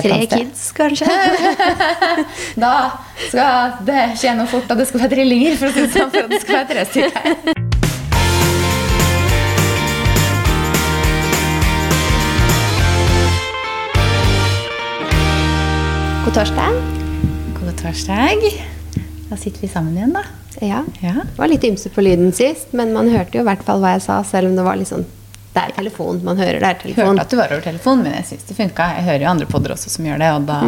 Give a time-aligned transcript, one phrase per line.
[0.00, 1.06] et Tre kids, kanskje?
[2.64, 2.74] Da
[3.28, 6.26] skal det skje noe fort, og det skal være trillinger for å si sånn, for
[6.26, 7.64] at det skal være tre stykker.
[16.26, 16.80] God torsdag.
[17.60, 18.48] God torsdag.
[19.30, 20.24] Da sitter vi sammen igjen, da.
[20.60, 20.80] Ja.
[21.00, 21.20] Ja.
[21.22, 23.96] Det var litt ymse på lyden sist, men man hørte jo i hvert fall hva
[23.96, 25.06] jeg sa, selv om det var litt sånn
[25.56, 26.18] Det er telefon.
[26.24, 27.14] Man hører det er telefon.
[27.14, 28.88] Hørte at du var over telefon, men jeg syns det funka.
[28.98, 30.58] Jeg hører jo andre podder også som gjør det, og da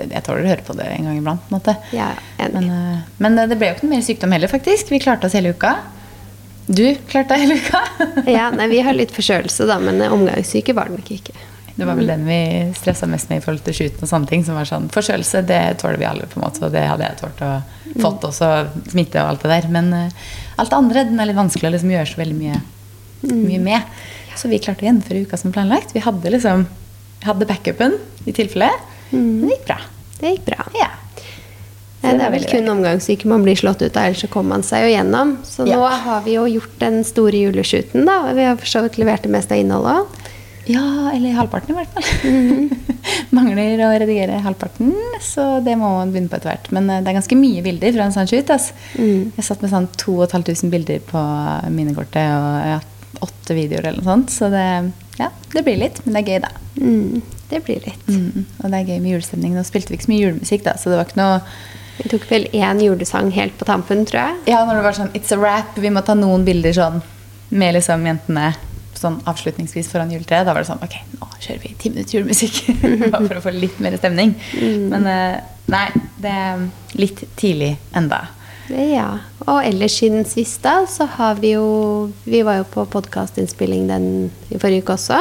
[0.00, 1.42] Jeg tåler å høre på det en gang iblant.
[1.46, 1.76] på en måte.
[1.94, 2.10] Ja.
[2.40, 4.90] Men, eh, men eh, det ble jo ikke noe mer sykdom heller, faktisk.
[4.90, 5.76] Vi klarte oss hele uka.
[6.66, 7.80] Du klarte deg hele uka.
[8.36, 11.36] Ja, nei, vi har litt forkjølelse, da, men eh, omgangssyke var det nok ikke.
[11.80, 12.40] Det var vel den vi
[12.76, 14.42] stressa mest med i forhold til shooten og sånne ting.
[14.44, 16.60] Som var sånn Forkjølelse, det tåler vi alle, på en måte.
[16.66, 18.50] Og det hadde jeg tålt og fått også,
[18.90, 19.70] smitte og alt det der.
[19.72, 20.26] Men uh,
[20.60, 22.58] alt det andre, den er litt vanskelig å liksom gjøre så veldig mye,
[23.22, 23.82] mye med.
[24.36, 25.92] Så vi klarte å gjennomføre uka som planlagt.
[25.94, 26.66] Vi hadde liksom
[27.26, 28.70] hadde backupen i tilfelle.
[29.10, 29.78] Men det gikk bra.
[30.20, 30.64] Det gikk bra.
[30.78, 30.88] Ja.
[32.02, 34.62] Eh, Det er vel kun omgangssyke man blir slått ut av, ellers så kommer man
[34.64, 35.36] seg jo gjennom.
[35.44, 35.76] Så Ja.
[35.76, 38.30] nå har vi jo gjort den store juleshooten, da.
[38.30, 40.06] og Vi har for så vidt levert det meste av innholdet òg.
[40.70, 42.70] Ja, eller halvparten i hvert fall.
[43.36, 46.70] Mangler å redigere halvparten, så det må man begynne på etter hvert.
[46.72, 48.50] Men eh, det er ganske mye bilder fra en sånn shoot.
[48.54, 48.72] ass.
[48.96, 51.22] Jeg satt med sånn 2500 bilder på
[51.70, 52.80] minnekortet og ja,
[53.24, 54.32] åtte videoer eller noe sånt.
[54.34, 54.64] Så det,
[55.20, 56.52] ja, det blir litt, men det er gøy, da.
[56.80, 58.08] Mm, det blir litt.
[58.08, 59.54] Mm, og det er gøy med julestemning.
[59.56, 61.38] Nå spilte vi ikke så mye julemusikk, da, så det var ikke noe
[62.00, 64.36] Vi tok vel én julesang helt på tampen, tror jeg.
[64.54, 67.02] Ja, når det var sånn It's a wrap, vi må ta noen bilder sånn
[67.50, 68.54] med liksom jentene
[69.00, 70.46] sånn avslutningsvis foran juletreet.
[70.48, 72.60] Da var det sånn Ok, nå kjører vi ti minutter julemusikk.
[73.12, 74.34] Bare for å få litt mer stemning.
[74.92, 75.40] Men eh,
[75.72, 75.86] nei,
[76.20, 76.66] det er
[77.00, 78.24] litt tidlig enda.
[78.70, 79.08] Ja.
[79.46, 84.06] Og ellers siden sist, da, så har vi jo Vi var jo på podkastinnspilling den
[84.50, 85.18] i forrige uke også.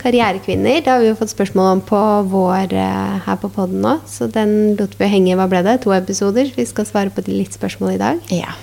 [0.00, 0.80] Karrierekvinner.
[0.84, 3.98] Det har vi jo fått spørsmål om på vår eh, her på poden nå.
[4.08, 5.36] Så den lot vi henge.
[5.38, 5.80] Hva ble det?
[5.84, 6.50] To episoder.
[6.56, 8.22] Vi skal svare på de litt spørsmål i dag.
[8.34, 8.56] Ja,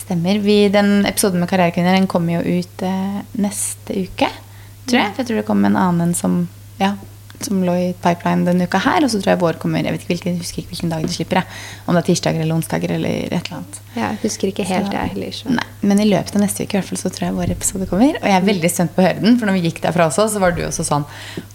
[0.00, 0.40] stemmer.
[0.44, 4.30] Vi, den episoden med Karrierekvinner den kommer jo ut eh, neste uke,
[4.88, 5.14] tror jeg.
[5.14, 6.40] For jeg tror det kommer en annen en som,
[6.80, 6.94] ja,
[7.44, 9.04] som lå i pipeline denne uka her.
[9.04, 11.14] Og så tror jeg vår kommer Jeg vet ikke hvilken, husker ikke hvilken dag de
[11.14, 11.42] slipper.
[11.42, 11.58] Jeg.
[11.86, 13.80] Om det er tirsdager eller onsdager eller et eller annet.
[13.98, 15.34] Jeg husker ikke helt, jeg heller.
[15.34, 15.50] Så.
[15.52, 17.90] Nei, men i løpet av neste uke i hvert fall så tror jeg vår episode
[17.90, 18.20] kommer.
[18.20, 20.28] Og jeg er veldig spent på å høre den, for når vi gikk derfra også,
[20.32, 21.06] så var du også sånn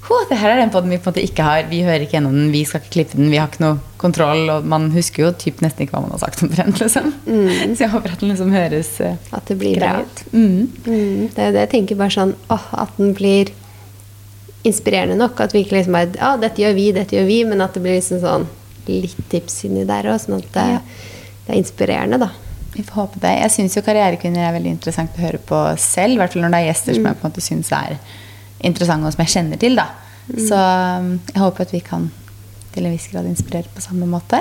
[0.04, 1.64] «Hå, det her er den podden vi på en måte ikke har.
[1.70, 4.44] Vi hører ikke gjennom den, vi skal ikke klippe den, vi har ikke noe kontroll.
[4.52, 7.14] Og man husker jo typ nesten ikke hva man har sagt omtrent, liksom.
[7.76, 9.34] Så jeg håper at den liksom høres greit.
[9.34, 10.24] At det blir greit.
[10.32, 10.70] Mm.
[10.86, 13.52] Mm, det er det jeg tenker bare sånn åh, At den blir
[14.68, 15.40] inspirerende nok.
[15.44, 17.40] At vi ikke liksom bare Ja, dette gjør vi, dette gjør vi.
[17.50, 18.48] Men at det blir liksom sånn
[18.90, 20.22] litt tips inni der òg.
[20.24, 20.68] Sånn at det,
[21.46, 22.32] det er inspirerende, da.
[22.74, 23.36] Vi får håpe det.
[23.44, 26.16] Jeg syns jo karrierekvinner er veldig interessant å høre på selv.
[26.16, 27.98] I hvert fall når det er gjester som jeg på en måte syns er
[28.64, 29.78] interessante, og som jeg kjenner til.
[29.78, 29.90] da.
[30.32, 32.08] Så um, jeg håper at vi kan
[32.74, 34.40] til en viss grad inspirere på samme måte.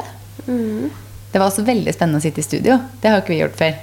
[1.33, 2.79] Det var også veldig spennende å sitte i studio.
[3.01, 3.77] Det har ikke vi gjort før.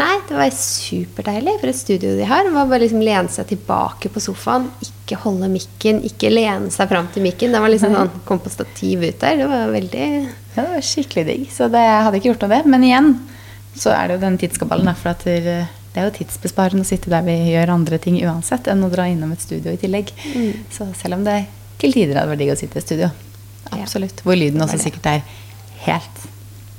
[0.00, 2.46] Nei, det var superdeilig for et studio de har.
[2.46, 6.88] Det var bare liksom lene seg tilbake på sofaen, ikke holde mikken, ikke lene seg
[6.90, 7.52] fram til mikken.
[7.54, 9.40] Det var liksom sånn, kom på stativ ut der.
[9.40, 10.06] Det var veldig
[10.54, 11.44] Ja, det var skikkelig digg.
[11.54, 12.62] Så det hadde ikke gjort noe det.
[12.70, 13.12] Men igjen
[13.78, 14.90] så er det jo den tidskabalen.
[14.98, 15.56] For at det,
[15.94, 19.32] er jo tidsbesparende å sitte der vi gjør andre ting uansett, enn å dra innom
[19.34, 20.12] et studio i tillegg.
[20.74, 21.42] Så selv om det
[21.80, 23.10] til tider hadde vært digg å sitte i studio.
[23.70, 24.22] Absolutt.
[24.26, 25.24] Hvor lyden også sikkert er
[25.86, 26.24] helt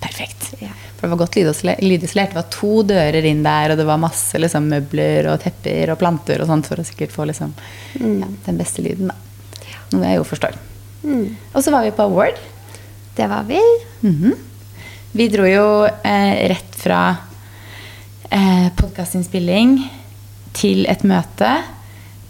[0.02, 0.52] perfekt.
[0.62, 0.74] Ja.
[1.02, 2.30] For det var godt lydisole- lydisolert.
[2.30, 5.98] Det var to dører inn der, og det var masse liksom, møbler og tepper og
[5.98, 7.56] planter og sånt for å sikkert få liksom,
[7.98, 9.10] ja, den beste lyden.
[9.10, 9.16] da.
[9.96, 10.56] Noe jeg jo forstår.
[11.04, 11.26] mm.
[11.56, 12.38] Og så var vi på Award.
[13.18, 13.60] Det var vi.
[14.06, 14.36] Mhm.
[15.12, 15.66] Vi dro jo
[16.08, 17.02] eh, rett fra
[18.30, 19.74] eh, podkastinnspilling
[20.56, 21.50] til et møte.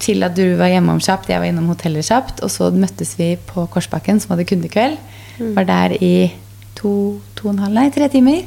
[0.01, 2.41] Til at du var hjemom kjapt, jeg var innom hotellet kjapt.
[2.41, 4.97] Og så møttes vi på Korsbakken, som hadde kundekveld.
[5.41, 6.31] Var der i
[6.77, 8.41] to, to og en halv, nei, tre timer.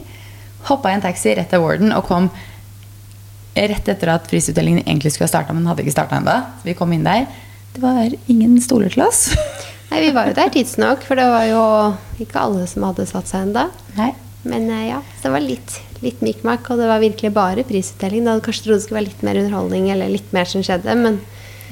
[0.68, 2.30] Hoppa i en taxi rett til Warden og kom
[3.54, 6.36] rett etter at prisutdelingen egentlig skulle ha starta, men hadde ikke starta ennå.
[6.66, 7.28] Vi kom inn der.
[7.74, 9.28] Det var ingen stoler til oss.
[9.90, 11.64] Nei, vi var jo der tidsnok, for det var jo
[12.22, 13.68] ikke alle som hadde satt seg ennå.
[14.44, 18.24] Men eh, ja, så det var litt, litt mikmak, og det var virkelig bare prisutdeling.
[18.24, 20.96] Da hadde kanskje trodd det skulle være litt mer underholdning eller litt mer som skjedde,
[21.00, 21.20] men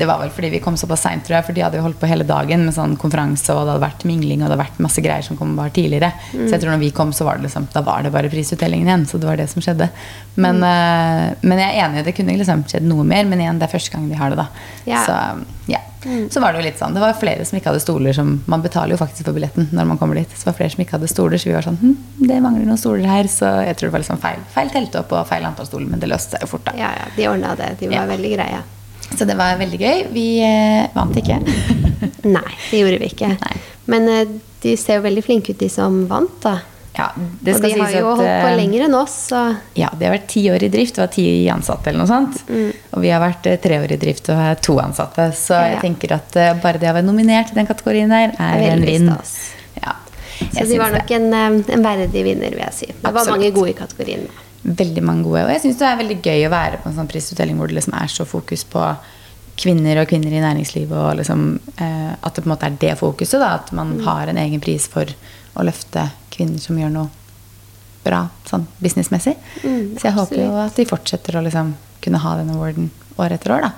[0.02, 1.46] Det var vel fordi vi kom såpass seint, tror jeg.
[1.46, 4.06] For de hadde jo holdt på hele dagen med sånn konferanse, og det hadde vært
[4.08, 6.10] mingling, og det hadde vært masse greier som kom bare tidligere.
[6.32, 8.90] Så jeg tror når vi kom, så var det liksom Da var det bare prisutdelingen
[8.90, 9.06] igjen.
[9.06, 9.88] Så det var det som skjedde.
[10.34, 13.24] Men, eh, men jeg er enig, det kunne liksom skjedd noe mer.
[13.30, 14.48] Men igjen, det er første gang de har det, da.
[14.90, 15.06] Yeah.
[15.06, 15.78] Så ja.
[16.34, 16.96] Så var det jo litt sånn.
[16.96, 19.86] Det var flere som ikke hadde stoler som Man betaler jo faktisk for billetten når
[19.86, 20.28] man kommer dit.
[20.34, 21.94] Så det var flere som ikke hadde stoler, så vi var sånn hm,
[22.26, 23.30] Det mangler noen stoler her.
[23.30, 26.10] Så jeg tror det var liksom feil, feil teltopp og feil antall stoler, men det
[26.10, 26.74] løste seg jo fort, da.
[26.80, 27.76] ja, ja, de ordna det.
[27.78, 28.06] De var Ja.
[28.16, 28.62] veldig greie.
[29.16, 30.02] Så det var veldig gøy.
[30.12, 31.38] Vi eh, vant ikke.
[32.36, 33.32] Nei, det gjorde vi ikke.
[33.38, 33.54] Nei.
[33.92, 36.58] Men eh, de ser jo veldig flinke ut, de som vant, da.
[36.92, 39.38] Ja, det Og de de har jo at, holdt på eh, lenger enn oss, så
[39.78, 42.42] Ja, de har vært ti år i drift og har ti ansatte eller noe sånt.
[42.92, 45.30] Og vi har vært tre år i drift og har to ansatte.
[45.38, 48.66] Så Ja, jeg tenker at bare det å være nominert i den kategorien der, er
[48.74, 49.08] en vinn.
[49.80, 49.96] Ja.
[50.52, 52.92] Så de var nok en, en verdig vinner, vil jeg si.
[52.92, 53.38] Det var Absolutt.
[53.38, 54.28] mange gode i kategorien.
[54.28, 54.51] da.
[54.64, 55.42] Veldig mange gode.
[55.44, 57.74] Og jeg syns det er veldig gøy å være på en sånn prisutdeling hvor det
[57.80, 58.82] liksom er så fokus på
[59.62, 62.94] kvinner og kvinner i næringslivet, og liksom, eh, at det på en måte er det
[62.98, 63.38] fokuset.
[63.40, 64.04] da, At man Mm.
[64.04, 67.10] har en egen pris for å løfte kvinner som gjør noe
[68.04, 69.36] bra sånn businessmessig.
[69.62, 73.30] Mm, Så jeg håper jo at de fortsetter å liksom kunne ha den awarden år
[73.32, 73.60] etter år.
[73.62, 73.68] da.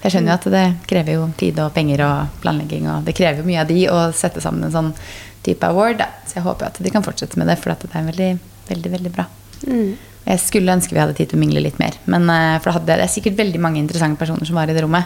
[0.00, 3.14] For jeg skjønner jo at det krever jo tid og penger og planlegging, og det
[3.14, 4.94] krever jo mye av de å sette sammen en sånn
[5.42, 5.98] type award.
[5.98, 6.06] da.
[6.26, 8.38] Så jeg håper at de kan fortsette med det, for at det er veldig,
[8.68, 9.26] veldig, veldig bra.
[9.66, 9.96] Mm.
[10.26, 11.96] Jeg skulle ønske vi hadde tid til å mingle litt mer.
[12.06, 14.76] Men eh, for det, hadde, det er sikkert veldig mange interessante personer som var i
[14.76, 15.04] det rommet.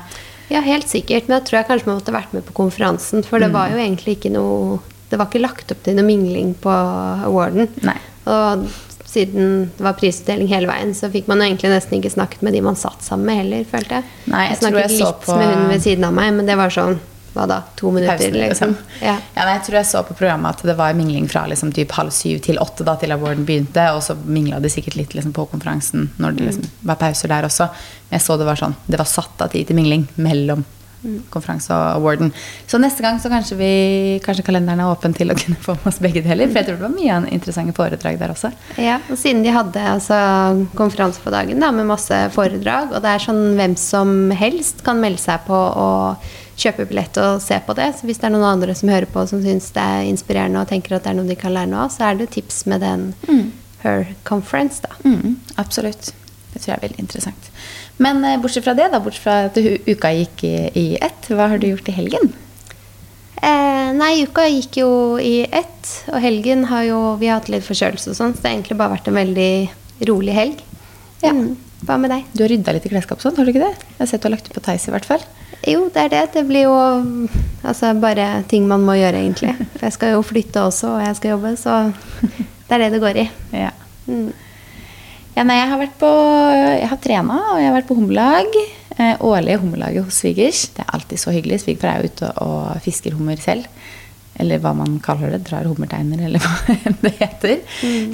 [0.48, 1.26] Ja, helt sikkert.
[1.28, 3.24] Men jeg tror jeg kanskje man måtte vært med på konferansen.
[3.26, 3.42] For Mm.
[3.46, 4.78] det var jo egentlig ikke noe
[5.10, 7.68] Det var ikke lagt opp til noe mingling på awarden.
[7.82, 7.96] Nei.
[8.28, 8.66] Og
[9.08, 12.52] siden det var prisutdeling hele veien, så fikk man jo egentlig nesten ikke snakket med
[12.52, 14.04] de man satt sammen med heller, følte jeg.
[14.28, 16.56] Nei, jeg jeg snakket jeg litt på- med hun ved siden av meg, men det
[16.60, 16.98] var sånn
[17.34, 17.58] Hva da?
[17.80, 18.72] To minutter, Pausen, liksom.
[18.74, 19.02] liksom.
[19.04, 19.16] Ja.
[19.34, 21.92] Ja, nei, jeg tror jeg så på programmet at det var mingling fra liksom typ
[21.98, 23.84] halv syv til åtte da til awarden begynte.
[23.96, 27.48] Og så mingla de sikkert litt liksom på konferansen når det liksom var pauser der
[27.48, 27.68] også.
[28.08, 30.66] Men jeg så det var sånn, det var satt av tid til mingling mellom
[31.32, 32.32] konferanse og awarden.
[32.66, 33.70] Så neste gang så kanskje, vi,
[34.24, 36.50] kanskje kalenderen er åpen til å kunne få med oss begge deler.
[36.50, 38.50] For jeg tror det var mye interessante foredrag der også.
[38.82, 40.18] Ja, og siden de hadde altså,
[40.78, 45.00] konferanse på dagen da, med masse foredrag, og det er sånn hvem som helst kan
[45.02, 47.92] melde seg på og kjøpe billett og se på det.
[47.98, 50.70] Så hvis det er noen andre som hører på som syns det er inspirerende og
[50.70, 52.82] tenker at det er noe de kan lære noe av, så er det tips med
[52.84, 53.10] den
[53.84, 54.96] Her Conference, da.
[55.06, 56.10] Mm, absolutt.
[56.52, 57.50] Det tror jeg er veldig interessant.
[58.02, 61.50] Men eh, bortsett fra det, da, bortsett fra at uka gikk i, i ett, hva
[61.52, 62.32] har du gjort i helgen?
[63.38, 64.90] Eh, nei, uka gikk jo
[65.22, 68.50] i ett, og helgen har jo Vi har hatt litt forkjølelse og sånn, så det
[68.50, 69.52] har egentlig bare vært en veldig
[70.10, 70.62] rolig helg.
[71.22, 71.34] Ja.
[71.34, 71.54] Mm.
[71.86, 72.26] Hva med deg?
[72.34, 73.74] Du har rydda litt i klesskapet, sånn, har du ikke det?
[73.92, 75.22] Jeg har sett du har lagt ut på Theis i hvert fall.
[75.66, 76.24] Jo, det er det.
[76.36, 76.76] Det blir jo
[77.66, 79.54] altså, bare ting man må gjøre, egentlig.
[79.74, 81.78] For jeg skal jo flytte også, og jeg skal jobbe, så
[82.68, 83.26] det er det det går i.
[83.56, 83.72] Ja.
[84.06, 84.28] Mm.
[85.38, 86.08] Ja, nei, jeg har vært på
[86.66, 88.56] Jeg har trena, og jeg har vært på hummerlag.
[88.98, 90.64] Eh, årlige hummerlaget hos svigers.
[90.74, 91.60] Det er alltid så hyggelig.
[91.62, 93.66] Svigerfar er jo ute og fisker hummer selv.
[94.38, 95.44] Eller hva man kaller det.
[95.46, 97.58] Drar hummerteiner, eller hva det heter.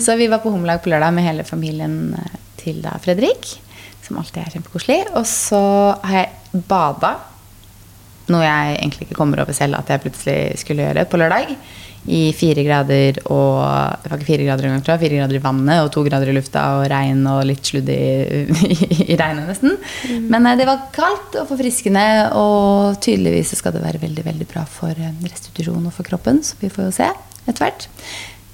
[0.00, 3.54] Så vi var på hummerlag på lørdag med hele familien eh, til da Fredrik.
[4.04, 4.98] Som alltid er kjempekoselig.
[5.16, 5.62] Og så
[6.04, 7.14] har jeg bada.
[8.32, 11.56] Noe jeg egentlig ikke kommer over selv at jeg plutselig skulle gjøre på lørdag.
[12.04, 13.62] I fire grader og
[14.02, 15.02] Det var ikke fire grader engang, tror jeg.
[15.06, 18.04] Fire grader i vannet og to grader i lufta og regn og litt sludd i,
[18.68, 18.76] i,
[19.14, 19.78] i regnet, nesten.
[20.28, 22.04] Men eh, det var kaldt og forfriskende,
[22.36, 26.42] og tydeligvis skal det være veldig veldig bra for eh, restitusjon og for kroppen.
[26.44, 27.08] Så vi får jo se
[27.48, 27.88] etter hvert.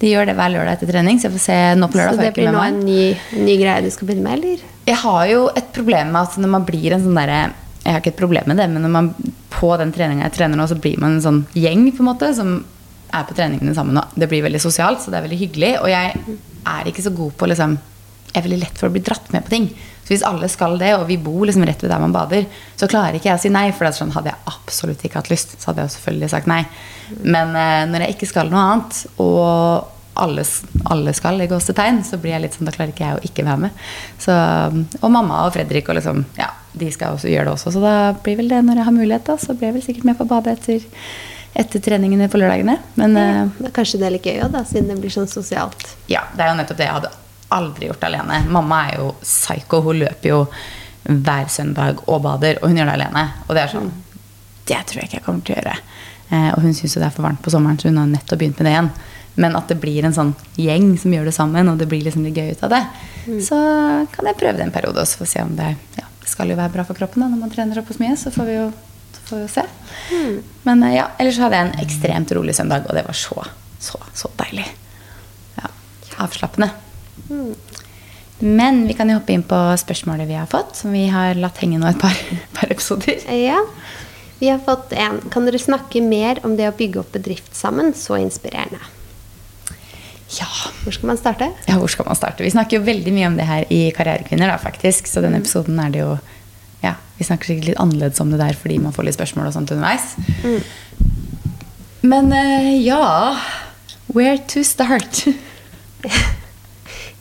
[0.00, 2.20] De gjør det hver lørdag etter trening, så jeg får se nå på lørdag.
[2.20, 3.02] Så det blir nå en ny,
[3.34, 4.62] ny greie du skal begynne med, eller?
[4.86, 7.42] Jeg har jo et problem med at når man blir en sånn derre
[7.90, 9.06] Jeg har ikke et problem med det, men når man
[9.50, 12.28] på den treninga jeg trener nå, så blir man en sånn gjeng på en måte
[12.36, 12.60] som
[13.10, 13.98] er på treningene sammen.
[13.98, 15.72] Og det blir veldig sosialt, så det er veldig hyggelig.
[15.82, 16.36] Og jeg
[16.70, 17.80] er ikke så god på liksom
[18.30, 19.64] Jeg er veldig lett for å bli dratt med på ting.
[20.06, 22.44] Så hvis alle skal det, og vi bor liksom rett ved der man bader,
[22.78, 23.64] så klarer ikke jeg å si nei.
[23.74, 26.60] For sånn, hadde jeg absolutt ikke hatt lyst, så hadde jeg selvfølgelig sagt nei.
[27.26, 29.90] Men eh, når jeg ikke skal noe annet, og
[30.20, 30.44] alle,
[30.92, 33.46] alle skal i gåsetegn, så blir jeg litt sånn, da klarer ikke jeg å ikke
[33.46, 33.82] være med.
[34.20, 34.36] Så,
[35.00, 37.94] og mamma og Fredrik og liksom, ja, de skal også gjøre det også, så da
[38.24, 40.26] blir vel det når jeg har mulighet, da, så blir jeg vel sikkert med på
[40.28, 40.84] å bade etter,
[41.64, 42.76] etter treningene på lørdagene.
[43.00, 45.88] Men eh, Men kanskje det er litt gøy òg, da, siden det blir sånn sosialt.
[46.12, 47.14] ja, det er jo nettopp det jeg hadde
[47.50, 48.44] aldri gjort alene.
[48.54, 50.44] Mamma er jo psycho, hun løper jo
[51.10, 53.24] hver søndag og bader, og hun gjør det alene.
[53.48, 53.90] Og det er sånn,
[54.68, 55.78] det tror jeg ikke jeg kommer til å gjøre.
[56.30, 58.38] Eh, og hun syns jo det er for varmt på sommeren, så hun har nettopp
[58.38, 58.90] begynt med det igjen.
[59.34, 62.24] Men at det blir en sånn gjeng som gjør det sammen, og det blir liksom
[62.26, 62.82] litt gøy ut av det,
[63.46, 63.58] så
[64.12, 65.68] kan jeg prøve det en periode også for å se om det
[66.00, 68.16] ja, Det skal jo være bra for kroppen da, når man trener opp hos mye,
[68.18, 68.66] så får vi jo,
[69.28, 69.66] får vi jo se.
[70.66, 73.46] Men eh, ja, ellers hadde jeg en ekstremt rolig søndag, og det var så,
[73.82, 74.66] så, så deilig.
[75.60, 75.72] Ja,
[76.26, 76.72] avslappende.
[78.40, 81.60] Men vi kan jo hoppe inn på spørsmålet vi har fått, som vi har latt
[81.60, 82.16] henge nå et par,
[82.56, 83.20] par episoder.
[83.36, 83.60] Ja.
[84.40, 85.20] Vi har fått en.
[85.32, 87.92] Kan dere snakke mer om det å bygge opp bedrift sammen?
[87.92, 88.80] Så inspirerende.
[90.38, 90.48] Ja.
[90.84, 91.50] Hvor skal man starte?
[91.66, 92.44] ja, hvor skal man starte?
[92.46, 95.10] Vi snakker jo veldig mye om det her i Karrierekvinner, da, faktisk.
[95.10, 96.12] Så denne episoden er det jo
[96.80, 99.56] Ja, vi snakker sikkert litt annerledes om det der fordi man får litt spørsmål og
[99.56, 100.14] sånt underveis.
[102.00, 103.36] Men eh, ja
[104.14, 105.26] Where to start?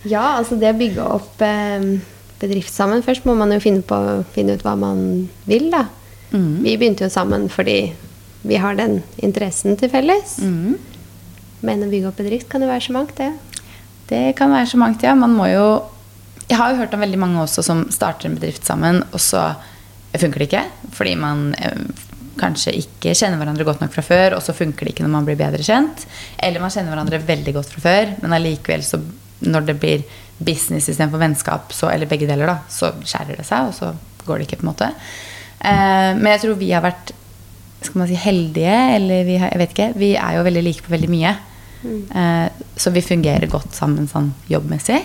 [0.08, 1.88] Ja, altså det å bygge opp eh,
[2.40, 3.98] bedrift sammen Først må man jo finne, på,
[4.32, 5.02] finne ut hva man
[5.50, 5.90] vil, da.
[6.32, 6.62] Mm.
[6.64, 7.82] Vi begynte jo sammen fordi
[8.48, 10.38] vi har den interessen til felles.
[10.40, 10.78] Mm.
[11.66, 13.32] Men å bygge opp bedrift kan jo være så mangt, det.
[14.10, 15.16] Det kan være så mangt, ja.
[15.18, 15.66] Man må jo
[16.50, 19.52] Jeg har jo hørt om veldig mange også som starter en bedrift sammen, og så
[20.18, 20.64] funker det ikke.
[20.98, 21.84] Fordi man eh,
[22.40, 25.28] kanskje ikke kjenner hverandre godt nok fra før, og så funker det ikke når man
[25.28, 26.08] blir bedre kjent.
[26.42, 28.98] Eller man kjenner hverandre veldig godt fra før, men allikevel så
[29.46, 30.08] når det blir
[30.40, 33.94] business istedenfor vennskap, så, eller begge deler, da, så skjærer det seg, og så
[34.26, 34.90] går det ikke, på en måte.
[35.60, 37.14] Eh, men jeg tror vi har vært
[37.82, 39.88] skal man si heldige, eller vi har, jeg vet ikke.
[40.02, 41.36] Vi er jo veldig like på veldig mye.
[41.86, 45.00] Eh, så vi fungerer godt sammen sånn jobbmessig.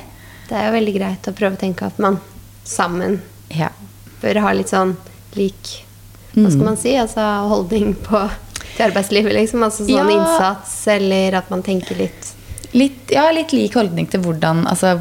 [0.49, 2.19] Det er jo veldig greit å prøve å tenke at man
[2.65, 3.21] sammen
[3.55, 3.69] Ja.
[4.21, 4.97] bør ha litt sånn
[5.37, 5.85] lik
[6.35, 6.97] Hva skal man si?
[6.99, 8.19] Altså holdning på
[8.75, 9.63] til arbeidslivet, liksom.
[9.63, 10.09] Altså sånn Ja.
[10.11, 12.33] innsats, eller at man tenker litt
[12.75, 14.97] Litt, ja, litt lik holdning til hvordan altså,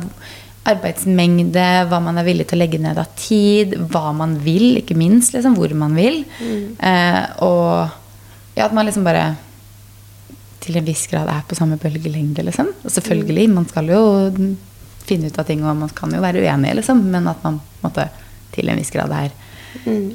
[0.70, 4.98] arbeidsmengde, hva man er villig til å legge ned av tid, hva man vil, ikke
[4.98, 5.34] minst.
[5.36, 6.22] Liksom, hvor man vil.
[6.80, 9.34] Eh, og ja, at man liksom bare
[10.64, 12.70] til en viss grad er på samme bølgelengde, liksom.
[12.84, 14.04] Og selvfølgelig, man skal jo
[15.04, 17.02] finne ut av ting, og man kan jo være uenig, liksom.
[17.12, 18.08] Men at man på en måte,
[18.54, 19.34] til en viss grad er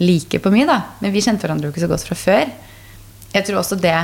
[0.01, 0.79] like på mye, da.
[1.03, 2.53] Men vi kjente hverandre jo ikke så godt fra før.
[3.35, 3.99] Jeg tror også det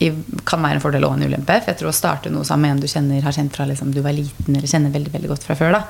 [0.00, 1.58] i- kan være en fordel og en ulempe.
[1.60, 3.92] For jeg tror å starte noe sammen med en du kjenner, har kjent fra liksom,
[3.92, 5.82] du var liten, eller kjenner veldig veldig godt fra før, da,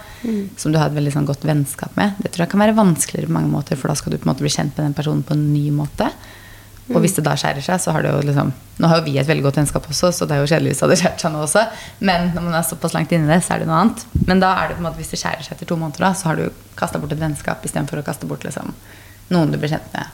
[0.57, 3.27] som du har et veldig sånn, godt vennskap med, det tror jeg kan være vanskeligere
[3.31, 5.23] på mange måter, for da skal du på en måte bli kjent med den personen
[5.23, 6.11] på en ny måte.
[6.91, 8.49] Og hvis det da skjærer seg, så har det jo liksom
[8.83, 10.79] Nå har jo vi et veldig godt vennskap også, så det er jo kjedelig hvis
[10.81, 11.63] det hadde skjært seg nå også.
[12.01, 14.03] Men når man er såpass langt inni det, så er det noe annet.
[14.27, 16.11] Men da er det på en måte, hvis det skjærer seg etter to måneder, da,
[16.19, 16.51] så har du
[16.81, 18.73] kasta bort et vennskap istedenfor å kaste bort liksom,
[19.31, 20.07] noen du ble kjent med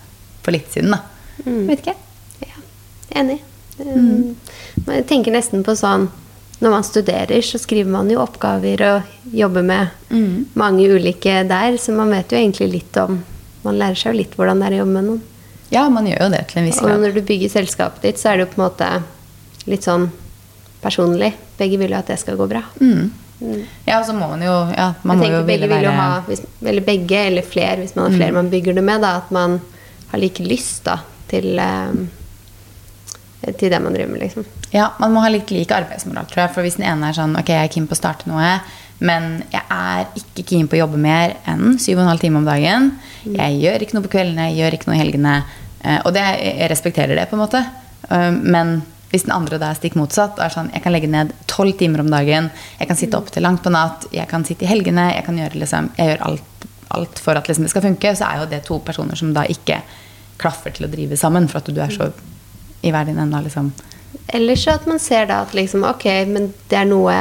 [0.43, 0.91] for litt siden.
[0.91, 1.01] da.
[1.47, 1.95] Vet ikke.
[2.45, 2.61] Ja,
[3.23, 3.41] enig.
[3.79, 4.37] Um,
[4.87, 6.07] men Jeg tenker nesten på sånn
[6.65, 10.15] Når man studerer, så skriver man jo oppgaver og jobber med
[10.57, 13.19] mange ulike der, så man vet jo egentlig litt om
[13.67, 15.21] Man lærer seg jo litt hvordan det er å jobbe med noen.
[15.75, 16.95] Ja, man gjør jo det til en viss grad.
[16.95, 18.91] Og når du bygger selskapet ditt, så er det jo på en måte
[19.67, 20.09] litt sånn
[20.81, 21.33] personlig.
[21.59, 22.63] Begge vil jo at det skal gå bra.
[22.79, 23.11] Mm.
[23.85, 26.23] Ja, og så må man jo ja, man jeg må jo begge vil jo ha,
[26.25, 29.35] hvis, eller begge eller flere, hvis man har flere man bygger det med, da, at
[29.35, 29.59] man
[30.13, 31.99] har like lyst da, til, eh,
[33.53, 34.45] til det man driver med, liksom.
[34.73, 36.55] Ja, man må ha litt lik arbeidsmoral, tror jeg.
[36.57, 38.57] For hvis den ene er sånn Ok, jeg er keen på å starte noe,
[38.99, 42.91] men jeg er ikke keen på å jobbe mer enn 7,5 timer om dagen.
[43.29, 45.35] Jeg gjør ikke noe på kveldene, jeg gjør ikke noe i helgene.
[45.85, 47.65] eh, Og det, jeg respekterer det, på en måte.
[48.11, 51.33] Eh, Men hvis den andre da er stikk motsatt, er sånn Jeg kan legge ned
[51.47, 52.51] 12 timer om dagen,
[52.81, 55.37] jeg kan sitte opp til langt på natt, jeg kan sitte i helgene, jeg kan
[55.39, 58.47] gjøre liksom Jeg gjør alt, alt for at liksom det skal funke, så er jo
[58.51, 59.83] det to personer som da ikke
[60.39, 62.11] klaffer til å drive sammen, for at du er så
[62.87, 63.73] i hver din ende, liksom.
[64.35, 67.19] Eller så at man ser da at liksom, ok, men det er noe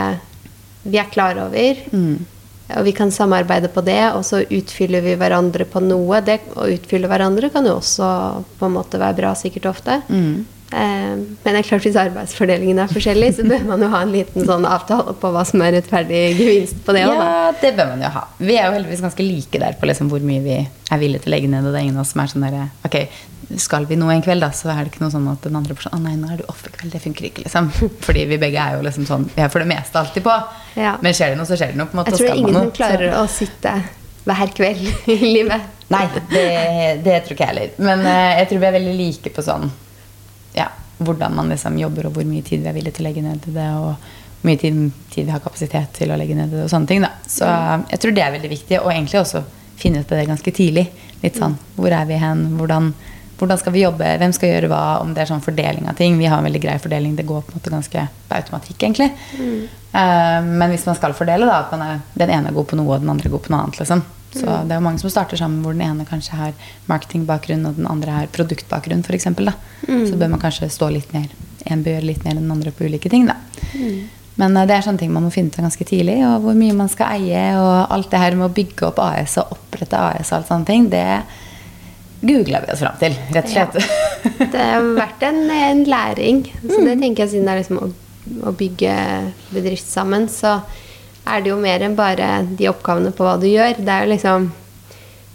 [0.86, 1.84] vi er klar over,
[2.76, 6.22] og vi kan samarbeide på det, og så utfyller vi hverandre på noe.
[6.26, 8.10] Det å utfylle hverandre kan jo også
[8.58, 10.00] på en måte være bra sikkert ofte.
[10.74, 14.16] Eh, men det er klart hvis arbeidsfordelingen er forskjellig, så bør man jo ha en
[14.16, 17.22] liten sånn avtale på hva som er rettferdig gevinst på det òg.
[17.22, 18.26] Ja, det bør man jo ha.
[18.42, 21.32] Vi er jo heldigvis ganske like der på liksom hvor mye vi er villige til
[21.32, 21.68] å legge ned.
[21.68, 22.58] Og det er ingen av oss som er sånn der
[22.88, 22.98] Ok,
[23.62, 25.76] skal vi noe en kveld, da, så er det ikke noe sånn at den andre
[25.78, 26.94] personen Å nei, nå er du off i kveld.
[26.96, 27.70] Det funker ikke, liksom.
[28.08, 30.36] Fordi vi begge er jo liksom sånn Vi er for det meste alltid på.
[30.80, 30.96] Ja.
[31.06, 31.90] Men skjer det noe, så skjer det noe.
[31.92, 33.76] på en måte, Jeg tror det er ingen som klarer å sitte
[34.26, 35.72] hver kveld i livet.
[35.94, 36.46] Nei, det,
[37.06, 37.74] det tror ikke jeg heller.
[37.86, 39.68] Men uh, jeg tror vi er veldig like på sånn
[40.58, 43.26] Ja, hvordan man liksom jobber, og hvor mye tid vi er villige til å legge
[43.26, 43.68] ned i det.
[43.78, 43.92] og
[44.46, 44.80] hvor mye tid,
[45.14, 47.06] tid vi har kapasitet til å legge ned i det, og sånne ting.
[47.06, 47.14] da.
[47.30, 47.50] Så
[47.92, 49.42] jeg tror det er veldig viktig, og egentlig også
[49.76, 50.86] finne ut av det ganske tidlig.
[51.24, 52.46] Litt sånn, Hvor er vi hen?
[52.60, 52.92] Hvordan,
[53.40, 54.10] hvordan skal vi jobbe?
[54.22, 54.84] Hvem skal gjøre hva?
[55.04, 56.18] Om det er sånn fordeling av ting.
[56.20, 57.16] Vi har en veldig grei fordeling.
[57.18, 59.10] Det går på en måte ganske på automatikk, egentlig.
[59.96, 62.80] Eh, men hvis man skal fordele, da, at man er, den ene er god på
[62.80, 63.82] noe, og den andre er god på noe annet.
[63.82, 64.04] liksom.
[64.36, 67.78] Så det er jo mange som starter sammen hvor den ene kanskje har marketingbakgrunn, og
[67.80, 69.30] den andre har produktbakgrunn, f.eks.
[70.10, 71.30] Så bør man kanskje stå litt mer
[71.66, 73.40] En bør gjøre litt mer enn den andre på ulike ting, da.
[74.36, 76.20] Men eh, det er sånne ting man må finne ut av ganske tidlig.
[76.28, 79.40] Og hvor mye man skal eie, og alt det her med å bygge opp AS
[79.42, 81.08] og opprette AS og alt sånne ting, det
[82.26, 84.50] googla vi oss fram til, rett og slett.
[84.52, 86.42] Det har vært en, en læring.
[86.66, 87.90] Så det tenker jeg siden det er liksom å,
[88.50, 88.96] å bygge
[89.54, 90.58] bedrift sammen, så
[91.26, 93.80] er det jo mer enn bare de oppgavene på hva du gjør.
[93.82, 94.52] Det er jo liksom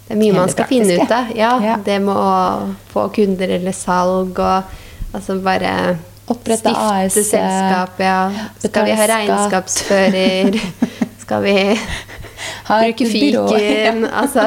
[0.07, 1.33] Det er mye man skal finne ut av.
[1.39, 1.77] Ja, Ja.
[1.87, 4.77] Det med å få kunder eller salg og
[5.15, 5.75] altså bare
[6.31, 8.19] Opprette stifte AS, selskap, ja.
[8.63, 10.59] Skal vi ha regnskapsfører?
[11.25, 11.55] Skal vi
[12.69, 14.05] bruke fiken?
[14.07, 14.45] Altså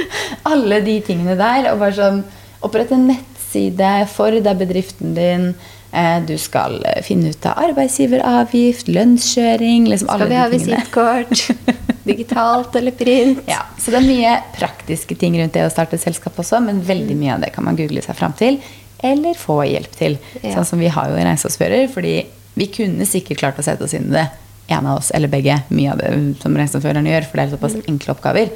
[0.52, 1.72] Alle de tingene der.
[1.72, 2.22] Og bare sånn
[2.62, 5.48] Opprette en nettside for deg, bedriften din.
[5.92, 11.42] Eh, Du skal finne ut av arbeidsgiveravgift, lønnskjøring liksom Skal vi ha visittkort?
[12.08, 13.42] Digitalt eller print?
[13.50, 16.80] Ja, så det er mye praktiske ting rundt det å starte et selskap også, men
[16.86, 18.60] veldig mye av det kan man google seg fram til.
[19.02, 20.16] eller få hjelp til.
[20.44, 20.52] Ja.
[20.54, 22.20] Sånn som vi har jo en regnskapsfører, fordi
[22.54, 24.28] vi kunne sikkert klart å sette oss inn i det,
[24.70, 27.74] en av oss eller begge, mye av det som regnskapsføreren gjør, for det er såpass
[27.82, 28.52] enkle oppgaver.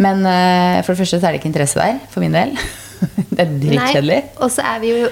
[0.00, 2.54] Men uh, for det første så er det ikke interesse der, for min del.
[3.34, 4.20] det er dritkjedelig.
[4.40, 5.10] Og så er vi jo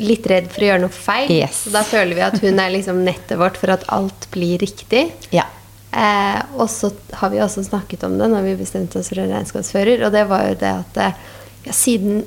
[0.00, 1.30] litt redd for å gjøre noe feil.
[1.34, 1.64] Yes.
[1.66, 5.08] Så da føler vi at hun er liksom nettet vårt for at alt blir riktig.
[5.34, 5.44] Ja.
[5.90, 9.32] Eh, og så har vi også snakket om det når vi bestemte oss for en
[9.34, 11.18] regnskapsfører, og det var jo det at eh,
[11.66, 12.22] ja, siden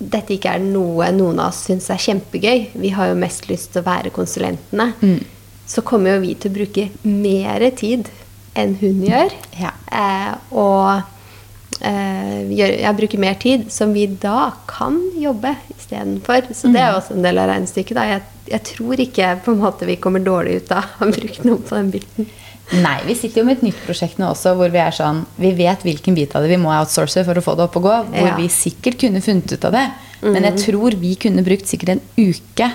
[0.00, 3.74] dette ikke er noe noen av oss syns er kjempegøy, vi har jo mest lyst
[3.74, 5.20] til å være konsulentene, Mm.
[5.68, 8.08] så kommer jo vi til å bruke mer tid
[8.58, 9.36] enn hun gjør.
[9.60, 9.70] Ja.
[9.92, 11.13] Eh, og
[11.80, 16.48] jeg bruker mer tid som vi da kan jobbe istedenfor.
[16.54, 18.00] Så det er jo også en del av regnestykket.
[18.10, 21.54] Jeg, jeg tror ikke på en måte vi kommer dårlig ut av å bruke noen
[21.54, 22.30] noe på den biten.
[22.80, 25.50] Nei, vi sitter jo med et nytt prosjekt nå også, hvor vi er sånn Vi
[25.52, 27.96] vet hvilken bit av det vi må outsource for å få det opp og gå.
[28.14, 28.36] Hvor Ja.
[28.38, 29.84] vi sikkert kunne funnet ut av det.
[30.24, 32.70] Men jeg tror vi kunne brukt sikkert en uke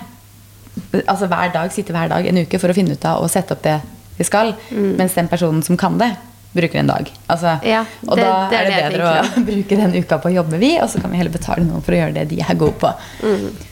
[0.94, 3.52] Altså hver dag, sitte hver dag en uke for å finne ut av og sette
[3.52, 3.82] opp det
[4.20, 4.54] vi skal.
[4.72, 6.16] Mens den personen som kan det,
[6.54, 7.12] bruker en dag.
[7.30, 10.30] Altså, Ja, og da det er er det det bedre å bruke den uka på
[10.32, 12.40] å jobbe, vi, og så kan vi heller betale noen for å gjøre det de
[12.42, 12.90] er gode på.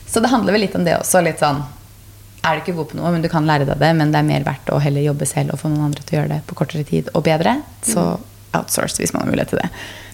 [0.07, 1.23] Så det handler vel litt om det også.
[1.25, 1.63] litt sånn
[2.47, 4.27] er du ikke god på noe, men du kan lære deg det, men det er
[4.29, 6.55] mer verdt å heller jobbe selv og få noen andre til å gjøre det på
[6.55, 8.03] kortere tid og bedre, så
[8.55, 9.69] outsource hvis man har mulighet til det.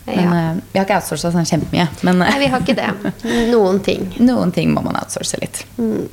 [0.08, 0.40] Men Ja.
[0.40, 1.86] eh, vi har ikke outsourca sånn kjempemye.
[2.08, 3.14] Men eh, Nei, vi har ikke det.
[3.52, 4.08] Noen ting.
[4.32, 5.62] noen ting må man outsource litt.
[5.78, 6.08] Mm.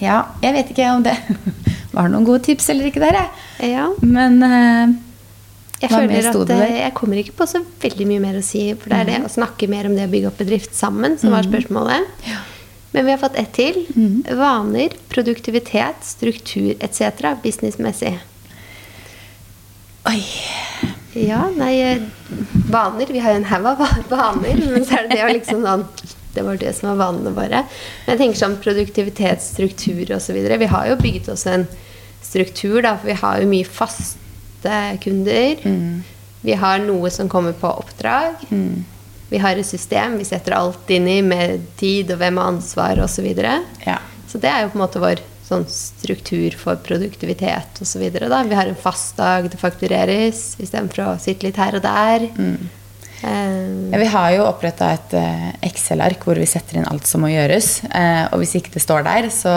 [0.00, 1.16] Ja, jeg vet ikke om det
[1.96, 3.24] var noen gode tips eller ikke dere.
[3.66, 3.88] Ja.
[4.04, 4.94] Men eh,
[5.78, 6.58] Jeg hva føler at eh?
[6.58, 6.76] Mhm.
[6.80, 8.62] jeg kommer ikke på så veldig mye mer å si.
[8.74, 11.34] For det er det å snakke mer om det å bygge opp bedrift sammen som
[11.34, 12.08] var spørsmålet.
[12.26, 12.40] Ja.
[12.96, 13.84] Men vi har fått ett til.
[13.94, 14.24] Mhm.
[14.40, 17.36] Vaner, produktivitet, struktur etc.
[17.42, 18.16] businessmessig.
[20.08, 20.22] Oi.
[21.18, 22.02] Ja, nei eh,
[22.70, 23.06] Vaner.
[23.12, 25.84] Vi har jo en haug av vaner, men så er det det å liksom sånn
[26.34, 27.64] Det var det som var vanene våre.
[28.04, 30.36] Men jeg tenker sånn produktivitet, struktur osv.
[30.36, 31.66] Vi har jo bygget oss en
[32.22, 33.66] struktur, da, for vi har jo mye
[34.62, 35.56] faste kunder.
[35.62, 36.02] Mm.
[36.40, 38.34] Vi har noe som kommer på oppdrag.
[38.50, 38.84] Mm.
[39.30, 42.98] Vi har et system vi setter alt inn i med tid og hvem har ansvar
[42.98, 43.14] osv.
[43.14, 43.62] Så, videre.
[43.84, 43.98] Ja.
[44.28, 48.02] så det er jo på en måte vår sånn struktur for produktivitet osv.
[48.10, 52.28] Vi har en fast dag det faktureres istedenfor å sitte litt her og der.
[52.28, 52.66] Eh,
[53.22, 57.30] Ja, vi har jo oppretta et eh, Excel-ark hvor vi setter inn alt som må
[57.32, 57.80] gjøres.
[57.88, 59.52] Eh, og hvis ikke det står der, så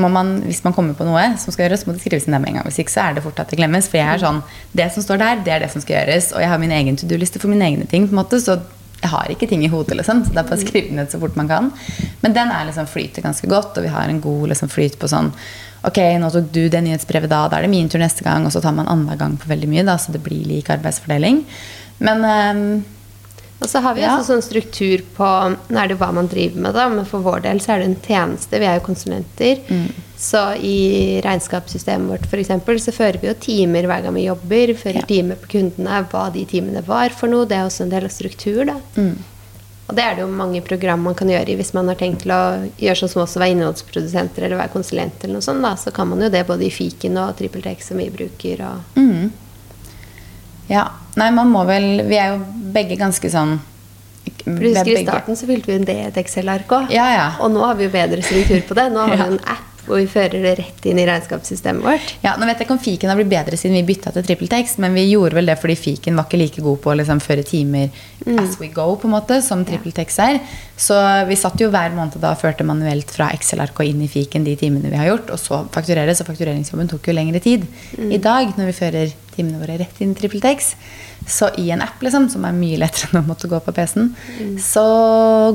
[0.00, 2.42] må man, hvis man kommer på noe som skal gjøres, må det skrives inn der
[2.42, 2.68] med en gang.
[2.70, 3.90] Hvis ikke så er det fort at det glemmes.
[3.90, 4.40] For jeg er sånn,
[4.72, 6.30] det som står der, det er det som skal gjøres.
[6.36, 8.08] Og jeg har min egen to do-liste for mine egne ting.
[8.08, 8.60] på en måte, så
[9.02, 10.22] jeg har ikke ting i hodet, liksom.
[10.24, 11.68] Så det er bare å skrive ned så fort man kan.
[12.22, 15.10] Men den er liksom flyter ganske godt, og vi har en god liksom, flyt på
[15.10, 15.34] sånn
[15.82, 18.44] Ok, nå tok du det nyhetsbrevet da, da er det min tur neste gang.
[18.46, 21.40] Og så tar man annenhver gang på veldig mye, da, så det blir lik arbeidsfordeling.
[22.06, 22.68] Men ehm,
[23.62, 24.16] Og så har vi Ja.
[24.18, 25.26] også sånn struktur på
[25.70, 27.86] Nå er det hva man driver med, da, men for vår del så er det
[27.90, 28.58] en tjeneste.
[28.58, 29.60] Vi er jo konsulenter.
[29.70, 29.88] Mm.
[30.18, 34.74] Så i regnskapssystemet vårt for eksempel, så fører vi jo timer hver gang vi jobber.
[34.78, 35.06] Fører Ja.
[35.06, 37.44] timer på kundene, hva de timene var for noe.
[37.46, 38.64] Det er også en del av struktur.
[38.66, 38.76] da.
[38.96, 39.16] mm,
[39.88, 42.22] Og det er det jo mange program man kan gjøre i hvis man har tenkt
[42.22, 45.60] til å gjøre sånn som også være innholdsprodusenter eller være konsulent eller noe sånt.
[45.62, 48.60] da, Så kan man jo det både i fiken og TrippelTex som vi bruker.
[48.60, 48.78] og...
[48.96, 49.30] Mm.
[50.70, 50.86] Ja.
[51.18, 52.38] Nei, man må vel Vi er jo
[52.72, 53.58] begge ganske sånn
[54.46, 56.94] For du er husker I starten så fylte vi en det i et Excel-ark òg.
[56.94, 57.26] Ja, ja.
[57.42, 58.88] Og nå har vi jo bedre struktur på det.
[58.94, 62.12] Nå har vi en app hvor vi fører det rett inn i regnskapssystemet vårt.
[62.22, 64.76] Ja, nå vet jeg ikke om fiken har blitt bedre siden vi bytta til TrippelTex,
[64.82, 67.44] men vi gjorde vel det fordi fiken var ikke like god på å liksom føre
[67.46, 67.90] timer
[68.38, 70.38] as we go, på en måte, som TrippelTex er.
[70.78, 70.96] Så
[71.28, 74.46] vi satt jo hver måned da og førte manuelt fra Excel-ark og inn i fiken
[74.46, 77.66] de timene vi har gjort, og så fakturere, så faktureringsjobben tok jo lengre tid.
[77.98, 80.74] I dag, når vi fører timene våre rett inn i TrippelTex,
[81.26, 84.12] så i en app, liksom, som er mye lettere enn å måtte gå på PC-en,
[84.62, 84.86] så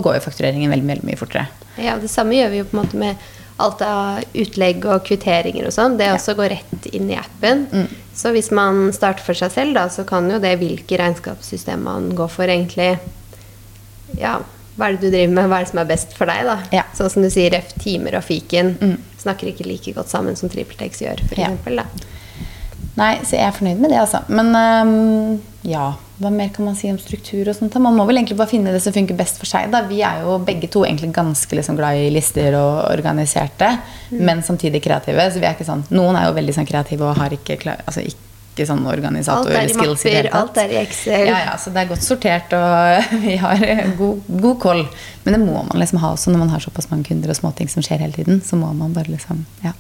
[0.04, 1.48] går jo faktureringen veldig, veldig mye fortere.
[1.78, 3.28] Ja, Det samme gjør vi jo på en måte med
[3.60, 5.96] alt av utlegg og kvitteringer og sånn.
[5.98, 7.66] Det også går rett inn i appen.
[7.72, 7.88] Mm.
[8.18, 12.12] Så hvis man starter for seg selv, da, så kan jo det hvilke regnskapssystem man
[12.18, 13.00] går for, egentlig
[14.18, 14.38] Ja,
[14.78, 15.50] hva er det du driver med?
[15.50, 16.58] Hva er det som er best for deg, da?
[16.72, 16.84] Ja.
[16.96, 18.98] Sånn som du sier, ref timer og fiken Mm.
[19.20, 21.48] snakker ikke like godt sammen som TrippelTex gjør, for Ja.
[21.50, 21.82] eksempel.
[22.98, 24.24] Nei, så jeg er fornøyd med det, altså.
[24.30, 25.88] Men øhm, ja,
[26.22, 27.76] hva mer kan man si om struktur og sånt?
[27.84, 29.68] Man må vel egentlig bare finne det som funker best for seg.
[29.74, 29.82] Da.
[29.90, 33.74] Vi er jo begge to egentlig ganske liksom glad i lister og organiserte,
[34.16, 35.28] men samtidig kreative.
[35.34, 37.84] Så vi er ikke sånn Noen er jo veldig sånn kreative og har ikke, klar,
[37.84, 40.40] altså ikke sånn organisator Alt er i det hele tatt.
[40.40, 41.28] alt er i Excel.
[41.28, 44.84] Ja, ja, så det er godt sortert, og vi har god, god koll.
[45.28, 47.70] Men det må man liksom ha også når man har såpass mange kunder og småting
[47.76, 48.40] som skjer hele tiden.
[48.40, 49.76] Så må man bare liksom, ja.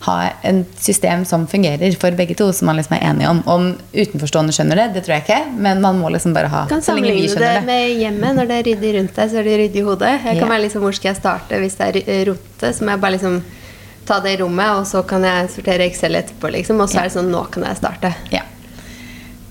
[0.00, 3.42] Ha et system som fungerer for begge to, som man liksom er enige om.
[3.46, 6.80] Om utenforstående skjønner det, det tror jeg ikke, men man må liksom bare ha kan
[6.80, 7.66] så lenge vi sammenligne det skjønner det.
[7.66, 8.34] med hjemmet.
[8.40, 10.12] Når det er ryddig rundt deg, så er det ryddig i hodet.
[10.24, 12.72] Jeg kan være liksom, Hvor skal jeg starte hvis det er ry- rotete?
[12.78, 13.42] Så må jeg bare liksom
[14.08, 16.50] ta det i rommet, og så kan jeg sortere Excel etterpå.
[16.56, 18.14] liksom Og så er det sånn Nå kan jeg starte.
[18.32, 18.40] Ja.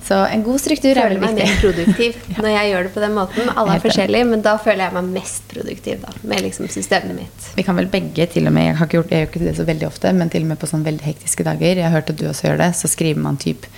[0.09, 1.35] Så en god struktur er veldig viktig.
[1.35, 3.51] føler meg mer produktiv når jeg gjør det på den måten.
[3.53, 7.51] Alle er forskjellige, men da føler jeg meg mest produktiv da, med liksom systemet mitt.
[7.59, 9.53] Vi kan vel begge til og med, jeg, har ikke gjort, jeg gjør ikke det
[9.59, 12.09] så veldig ofte, men til og med på sånn veldig hektiske dager, jeg har hørt
[12.09, 13.69] at du også gjør det, så skriver man typ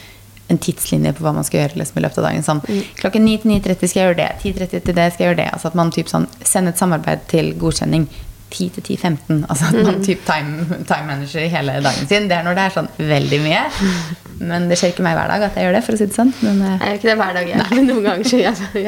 [0.52, 2.48] en tidslinje på hva man skal gjøre liksom, i løpet av dagen.
[2.48, 2.64] Sånn,
[3.00, 5.52] klokken 9 til 9.30 skal jeg gjøre det, 10.30 til det skal jeg gjøre det.
[5.52, 8.08] Altså at man typ sånn, sender et samarbeid til godkjenning
[8.52, 9.46] 10 til 10.15.
[9.48, 12.28] Altså at man typ time, time manager hele dagen sin.
[12.32, 13.64] Det er når det er sånn veldig mye.
[14.42, 16.18] Men det skjer ikke meg hver dag at jeg gjør det, for å si det
[16.18, 16.32] sånn.
[16.42, 17.66] Men, eh, Jeg gjør ikke det hver dag, jeg.
[17.78, 18.84] Men noen ganger så gjør jeg det.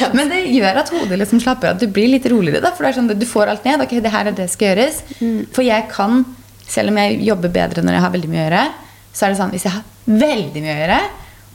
[0.00, 0.08] Ja.
[0.18, 1.80] Men det gjør at hodet liksom slapper av.
[1.82, 2.62] Du blir litt roligere.
[2.64, 3.84] Da, for sånn, Du får alt ned.
[3.84, 5.02] Ok, det her er det skal gjøres.
[5.56, 6.24] For jeg kan,
[6.68, 8.64] selv om jeg jobber bedre når jeg har veldig mye å gjøre,
[9.16, 11.00] så er det sånn hvis jeg har veldig mye å gjøre,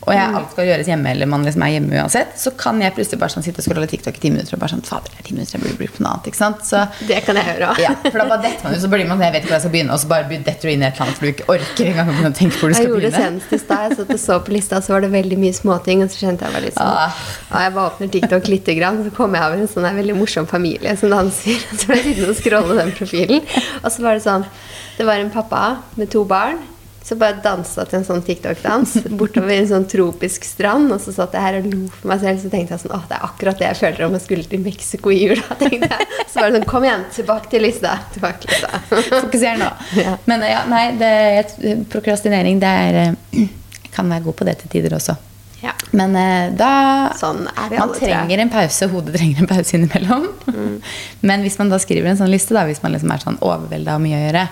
[0.02, 2.94] og jeg, alt skal gjøres hjemme, eller man liksom er hjemme uansett, så kan jeg
[2.96, 5.20] plutselig bare sånn sitte og scrolle TikTok i ti minutter og bare sånn Fader, det
[5.22, 6.30] er ti minutter, jeg burde brukt på noe annet.
[6.32, 6.64] ikke sant?
[6.66, 7.82] Så Det kan jeg gjøre òg.
[7.86, 9.58] ja, for da bare detter man ut, så blir man sånn, jeg vet ikke hvor
[9.60, 11.32] jeg skal begynne, og så bare detter du inn i et eller annet for du
[11.36, 12.90] ikke orker engang å tenke hvor du skal begynne.
[12.90, 13.86] Jeg gjorde det senest i stad.
[13.92, 16.02] Jeg satt og så på lista, så var det veldig mye småting.
[16.06, 17.14] Og så kjente jeg bare litt sånn Ah.
[17.52, 20.48] ja, Jeg bare åpner TikTok lite grann, så kommer jeg over en sånn veldig morsom
[20.50, 21.62] familie som danser.
[21.78, 23.42] Så ble jeg sittende og scrolle den profilen.
[23.84, 24.46] Og så var det sånn
[24.98, 26.58] Det var en pappa med to barn.
[27.04, 30.92] Så bare dansa til en sånn TikTok-dans bortover en sånn tropisk strand.
[30.94, 33.02] Og så satt jeg her og lo for meg selv, så tenkte jeg sånn Å,
[33.10, 35.58] det er akkurat det jeg føler om jeg skulle til Mexico i jula.
[35.64, 36.10] tenkte jeg.
[36.28, 37.96] Så var det sånn Kom igjen, tilbake til lista.
[38.14, 38.84] Tilbake til lista.
[39.24, 39.72] Fokuser nå.
[40.02, 40.16] Ja.
[40.26, 41.12] Men ja, nei, det,
[41.92, 43.50] prokrastinering, det er eh,
[43.94, 45.18] Kan være god på det til tider også.
[45.62, 45.74] Ja.
[45.98, 46.72] Men eh, da
[47.20, 50.30] Sånn er Man trenger en pause, hodet trenger en pause innimellom.
[50.48, 50.76] Mm.
[51.26, 53.98] Men hvis man da skriver en sånn liste, da, hvis man liksom er sånn overvelda
[53.98, 54.46] og mye å gjøre,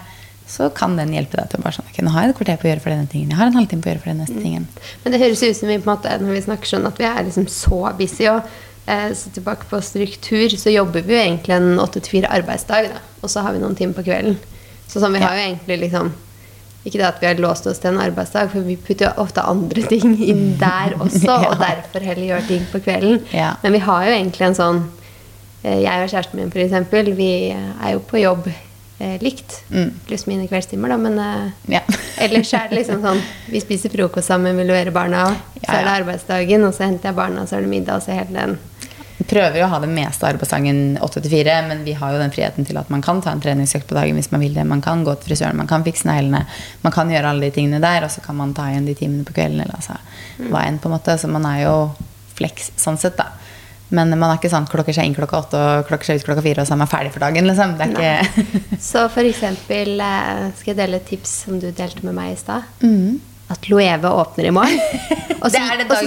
[0.50, 2.58] så kan den hjelpe deg til å bare sånn Ok, nå har jeg et kvarter
[2.58, 3.30] på å gjøre for denne tingen.
[3.30, 4.26] Jeg har en halvtime på å gjøre for den Mm.
[4.26, 4.68] neste tingen.
[5.04, 7.06] Men det høres ut som vi på en måte, når vi snakker sånn at vi
[7.06, 8.26] er liksom så busy.
[8.28, 8.42] Og
[8.88, 12.90] eh, så tilbake på struktur, så jobber vi jo egentlig en 8-4 arbeidsdag.
[12.90, 13.00] Da.
[13.22, 14.38] Og så har vi noen timer på kvelden.
[14.90, 16.12] Så sånn, vi har jo egentlig liksom
[16.86, 19.44] Ikke det at vi har låst oss til en arbeidsdag, for vi putter jo ofte
[19.44, 21.50] andre ting inn der også, Ja.
[21.52, 23.20] og derfor heller gjør ting på kvelden.
[23.36, 23.50] Ja.
[23.62, 24.80] Men vi har jo egentlig en sånn
[25.64, 28.48] eh, Jeg og kjæresten min, f.eks., vi er jo på jobb
[29.24, 29.60] likt.
[29.72, 29.94] Mm.
[30.08, 31.84] Pluss mine kveldstimer, da, men eh, Ja.
[32.26, 35.86] Ellers er det liksom sånn Vi spiser frokost sammen, vi leverer barna, så Ja, er
[35.86, 38.58] det arbeidsdagen, og så henter jeg barna, så er det middag, og så hele den
[39.30, 42.66] prøver jo å ha det meste av arbeidsdagen 8-4, men vi har jo den friheten
[42.68, 44.66] til at man kan ta en treningsøkt på dagen hvis man vil det.
[44.68, 46.46] Man kan gå til frisøren, man kan fikse neglene,
[46.86, 49.28] man kan gjøre alle de tingene der, og så kan man ta igjen de timene
[49.28, 50.00] på kvelden, eller altså
[50.50, 51.18] hva enn, på en måte.
[51.20, 51.76] Så man er jo
[52.40, 53.28] flex sånn sett, da.
[53.95, 56.45] Men man er ikke sånn klokker seg inn klokka åtte og klokker seg ut klokka
[56.45, 57.73] fire, og så er man ferdig for dagen, liksom.
[58.89, 62.39] Så for eksempel eh, skal jeg dele et tips som du delte med meg i
[62.39, 62.69] stad.
[62.86, 63.25] mm.
[63.49, 64.78] At Loeve åpner i morgen.
[65.41, 65.58] Og så,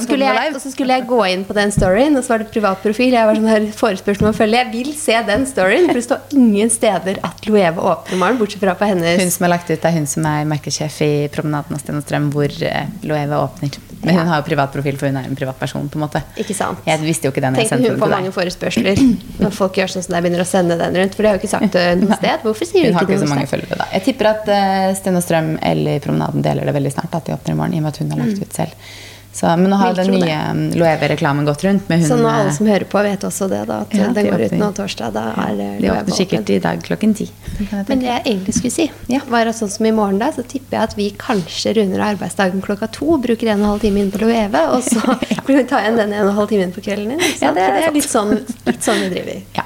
[0.05, 0.29] skulle
[0.61, 3.17] skulle jeg gå inn på den storyen, og så var det privat profil.
[3.17, 4.61] Jeg var sånn her forespørsel om å følge.
[4.61, 8.39] Jeg vil se den storyen, for det står ingen steder at Loeve åpner i morgen,
[8.39, 11.01] bortsett fra på hennes Hun som er lagt ut, det er hun som er merkesjef
[11.03, 13.81] i Promenaden av Sten og Strøm, hvor eh, Loeve åpner.
[14.03, 16.23] Men hun har jo privat profil, for hun er en privatperson, på en måte.
[16.43, 16.81] Ikke sant?
[16.89, 17.59] Jeg visste jo ikke den.
[17.59, 19.03] jeg Tenk sendte hun får mange forespørsler
[19.43, 21.15] når folk gjør sånn som deg, begynner å sende den rundt.
[21.15, 22.43] For det har jo ikke sagt det noe sted.
[22.49, 23.89] Hvorfor sier Hun hun har ikke ikke det så mange følgere da.
[23.93, 27.15] Jeg tipper at uh, Sten og Strøm eller Promenaden deler det veldig snart.
[27.19, 28.93] At de åpner i morgen, i og med at hun har lagt ut selv.
[29.33, 32.51] Så, men nå har den nye um, Loewe-reklamen gått rundt med hun Så nå alle
[32.53, 33.79] som hører på, vet også det, da.
[33.87, 35.15] At Ja, den de går ut nå torsdag.
[35.15, 37.31] Da er det De Loewe åpner sikkert i dag klokken ti.
[37.57, 39.23] Jeg Men det jeg egentlig skulle si, Ja.
[39.33, 42.61] var at sånn som i morgen, da, så tipper jeg at vi kanskje runder arbeidsdagen
[42.67, 43.17] klokka to.
[43.25, 45.01] Bruker en og en halv time inn på Loeve, og så
[45.33, 45.41] ja.
[45.41, 47.17] tar ta igjen den en og en halv inn på kvelden.
[47.17, 47.27] din.
[47.41, 48.37] Ja, det det er litt sånn,
[48.69, 49.43] litt sånn vi driver.
[49.57, 49.65] Ja,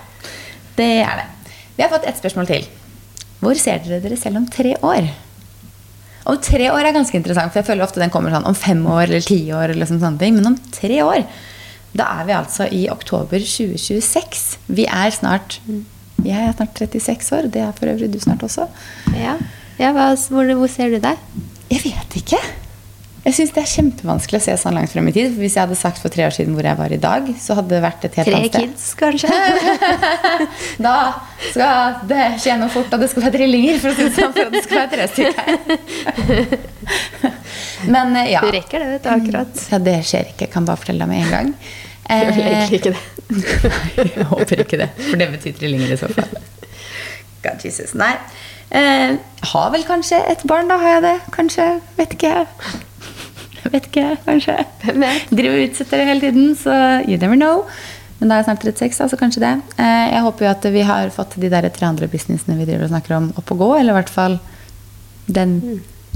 [0.79, 1.29] det er det.
[1.75, 2.71] Vi har fått ett spørsmål til.
[3.43, 5.11] Hvor ser dere dere selv om tre år?
[6.27, 8.81] Om tre år er ganske interessant, for jeg føler ofte den kommer sånn om fem
[8.91, 9.71] år eller ti år.
[9.75, 10.35] eller sånn, sånne ting.
[10.39, 11.27] Men om tre år,
[11.97, 14.47] da er vi altså i oktober 2026.
[14.67, 15.61] Vi er snart
[16.25, 17.51] Jeg er snart 36 år.
[17.53, 18.67] Det er for øvrig du snart også.
[19.15, 19.37] Ja,
[19.79, 21.21] ja hva, hvor, hvor ser du deg?
[21.71, 22.41] Jeg vet ikke.
[23.27, 25.33] Jeg syns det er kjempevanskelig å se sånn langt frem i tid.
[25.35, 27.57] For hvis jeg hadde sagt for tre år siden hvor jeg var i dag, så
[27.59, 28.61] hadde det vært et helt Tre annet sted.
[28.61, 29.29] Tre kids, kanskje?
[30.87, 30.93] Da
[31.51, 34.33] skal det skje noe fort, og det skal være trillinger, for å si det sånn,
[34.37, 35.47] for at det skal være tre stykker.
[37.97, 38.41] Men eh, ja.
[38.47, 39.65] Du rekker det, vet du, akkurat.
[39.73, 39.79] ja.
[39.91, 40.47] Det skjer ikke.
[40.47, 41.53] Jeg kan bare fortelle deg med en gang.
[42.07, 43.01] Gjør du Eh, egentlig ikke det?
[43.99, 44.87] Nei, jeg håper ikke det.
[45.09, 46.37] For det betyr trillinger i så fall.
[47.43, 47.97] God Jesus.
[47.99, 48.13] Nei.
[48.71, 49.17] Eh,
[49.51, 50.79] har vel kanskje et barn, da.
[50.79, 51.17] Har jeg det?
[51.35, 51.67] Kanskje.
[51.99, 52.47] Vet ikke.
[53.73, 54.57] Vet ikke, kanskje.
[54.85, 55.31] Hvem vet?
[55.31, 56.75] Driver og utsetter det hele tiden, så
[57.09, 57.65] you never know.
[58.21, 59.55] Men da er jeg snart 36, da, så kanskje det.
[59.83, 62.87] Eh, jeg håper jo at vi har fått de der tre andre businessene vi driver
[62.87, 63.71] og snakker om, opp og gå.
[63.81, 64.39] Eller i hvert fall
[65.27, 65.57] den,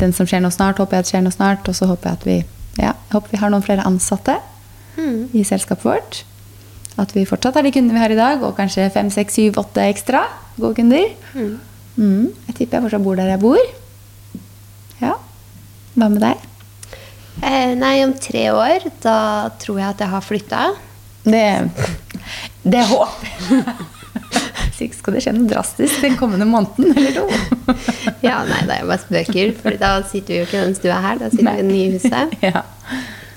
[0.00, 1.68] den som skjer noe snart, håper jeg at skjer noe snart.
[1.68, 2.38] Og så håper jeg at vi,
[2.84, 4.38] ja, håper vi har noen flere ansatte
[4.98, 5.28] Mm.
[5.32, 6.16] i selskapet vårt.
[6.98, 9.56] At vi fortsatt har de kundene vi har i dag, og kanskje fem, seks, syv,
[9.62, 10.24] åtte ekstra
[10.58, 11.06] gode kunder.
[11.32, 11.52] Mm.
[11.96, 13.62] Mm, jeg tipper jeg fortsatt bor der jeg bor.
[15.00, 15.14] Ja.
[15.94, 16.42] Hva med deg?
[17.40, 19.16] Eh, nei, om tre år, da
[19.62, 20.64] tror jeg at jeg har flytta.
[21.24, 21.46] Det,
[22.64, 23.74] det håper jeg.
[24.70, 27.26] Hvis ikke skal det skje noe drastisk den kommende måneden eller to.
[28.24, 29.52] Ja, nei, det er jeg bare spøker.
[29.62, 31.70] For da sitter vi jo ikke i den stua her, da sitter vi i det
[31.70, 32.34] nye huset.
[32.50, 32.64] Ja.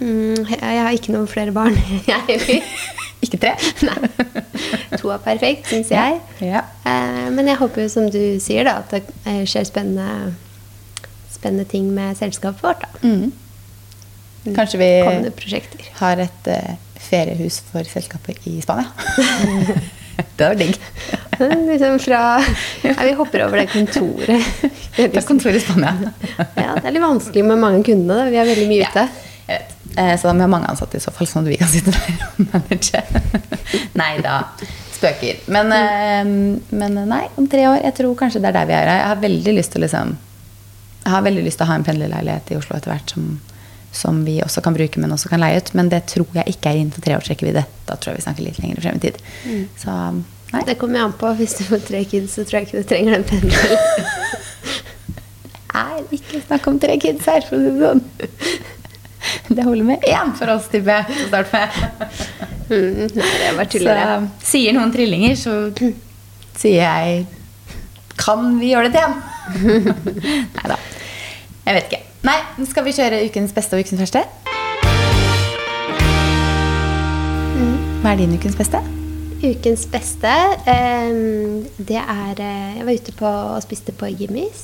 [0.04, 1.78] Mm, jeg har ikke noen flere barn.
[2.10, 2.64] Jeg.
[3.24, 3.54] Ikke tre?
[3.88, 4.10] Nei.
[5.00, 6.18] To er perfekt, syns jeg.
[6.44, 6.66] Ja.
[6.90, 10.34] Eh, men jeg håper jo, som du sier, da, at det eh, skjer spennende,
[11.32, 12.84] spennende ting med selskapet vårt.
[12.84, 13.08] da.
[13.08, 13.32] Mm.
[14.52, 14.90] Kanskje vi
[16.00, 16.72] har et uh,
[17.04, 18.90] feriehus for selskapet i Spania.
[20.38, 20.76] det var digg.
[21.40, 22.22] liksom fra
[22.84, 24.50] ja, Vi hopper over det kontoret.
[25.14, 25.94] Fra kontoret i Spania.
[26.64, 28.24] Ja, det er litt vanskelig med mange kunder.
[28.24, 28.32] Da.
[28.34, 29.06] Vi er veldig mye ute.
[29.50, 29.60] Ja.
[29.98, 31.70] Eh, Så da må vi ha mange ansatte i så fall, sånn at vi kan
[31.70, 33.02] sitte der og manage.
[34.00, 34.38] nei da.
[34.96, 35.42] Spøker.
[35.52, 38.92] Men, eh, men nei, om tre år Jeg tror kanskje det er der vi er.
[38.94, 40.14] Jeg har veldig lyst til å liksom
[41.04, 43.26] Jeg har veldig lyst til å ha en pendlerleilighet i Oslo etter hvert som,
[43.94, 45.70] som vi også kan bruke, men også kan leie ut.
[45.78, 47.64] Men det tror jeg ikke er innenfor treårsrekkevidde.
[47.88, 49.20] Da tror jeg vi snakker litt lenger frem i tid.
[49.80, 49.98] Så
[50.54, 50.64] nei.
[50.68, 51.30] Det kommer jeg an på.
[51.40, 53.68] Hvis du får tre kids, så tror jeg ikke du trenger den pendelen.
[55.74, 58.04] Er ikke snakk om tre kids her, for å si det sånn.
[59.58, 61.16] Det holder med én for oss, tipper jeg.
[61.24, 61.70] å starte med.
[62.70, 64.28] Mm, nei, det er bare Så tuller.
[64.46, 65.56] sier noen trillinger, så
[66.60, 67.26] sier jeg
[68.22, 69.16] Kan vi gjøre det til en?
[70.54, 70.78] Nei da.
[71.66, 72.03] Jeg vet ikke.
[72.24, 72.38] Nei,
[72.72, 74.22] skal vi kjøre ukens beste og ukens verste?
[78.00, 78.80] Hva er din ukens beste?
[79.44, 80.32] Ukens beste,
[80.72, 84.64] ehm, det er eh, Jeg var ute på og spiste på Jimmys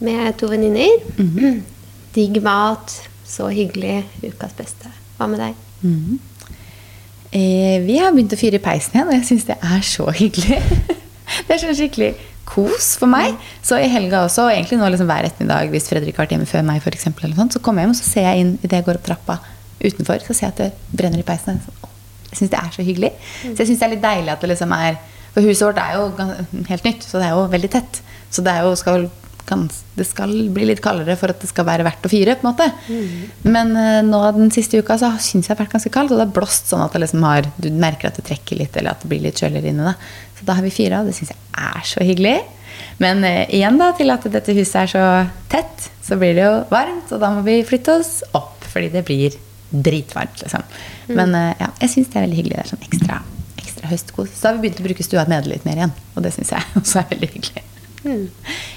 [0.00, 1.04] med to venninner.
[2.14, 4.06] Digg mat, så hyggelig.
[4.24, 4.88] Ukas beste.
[5.18, 5.54] Hva med deg?
[7.32, 10.08] Eh, vi har begynt å fyre i peisen igjen, og jeg syns det er så
[10.16, 10.62] hyggelig.
[11.44, 12.14] det er sånn skikkelig
[12.48, 13.38] kos for meg.
[13.64, 16.48] Så i helga også, og egentlig nå liksom hver ettermiddag hvis Fredrik har vært hjemme
[16.50, 18.54] før meg, for eksempel, eller sånt, så kommer jeg hjem og så ser jeg inn
[18.62, 19.38] idet jeg går opp trappa
[19.84, 21.58] utenfor, så ser jeg at det brenner i peisen.
[21.58, 21.90] jeg er sånn, «Åh,
[22.30, 23.12] Jeg syns det er så hyggelig.
[23.42, 24.96] Så jeg syns det er litt deilig at det liksom er
[25.34, 28.00] For huset vårt er jo helt nytt, så det er jo veldig tett.
[28.30, 29.08] Så det er jo skal
[29.44, 32.34] det skal bli litt kaldere for at det skal være verdt å fyre.
[32.40, 32.68] på en måte.
[33.44, 36.16] Men eh, nå den siste uka så syns jeg det har vært ganske kaldt, og
[36.18, 38.94] det har blåst sånn at det liksom har, du merker at det trekker litt, eller
[38.94, 39.92] at det blir litt kjøligere inne.
[39.92, 39.94] da.
[40.44, 42.34] Så da har vi fire, og det syns jeg er så hyggelig.
[43.00, 45.04] Men eh, igjen da, til at dette huset er så
[45.48, 49.06] tett, så blir det jo varmt, og da må vi flytte oss opp, fordi det
[49.08, 49.38] blir
[49.70, 50.42] dritvarmt.
[50.44, 50.66] liksom.
[51.16, 52.58] Men eh, ja, jeg syns det er veldig hyggelig.
[52.58, 53.20] Det er sånn ekstra,
[53.62, 54.34] ekstra høstkos.
[54.36, 56.74] Så har vi begynt å bruke stua nede litt mer igjen, og det syns jeg
[56.82, 57.64] også er veldig hyggelig.
[58.04, 58.26] Mm.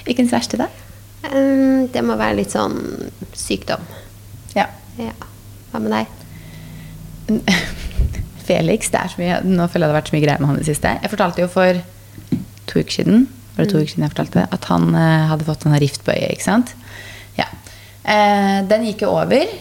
[0.08, 0.72] Ukens verste, da?
[1.28, 2.80] Um, det må være litt sånn
[3.36, 3.84] sykdom.
[4.56, 4.70] Ja.
[5.02, 5.12] Ja.
[5.74, 6.16] Hva med deg?
[8.48, 10.52] Felix, det er så mye Nå føler jeg det har vært så mye greier med
[10.52, 10.94] han i det siste.
[11.04, 11.82] Jeg fortalte jo for
[12.68, 15.48] to uker siden Var det to uker siden jeg fortalte det, at han eh, hadde
[15.48, 16.36] fått en rift på øyet.
[16.36, 16.74] ikke sant?
[17.38, 17.48] Ja.
[18.04, 19.54] Eh, den gikk jo over,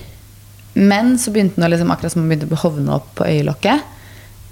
[0.76, 3.94] men så begynte den å liksom, akkurat som han begynte å hovne opp på øyelokket.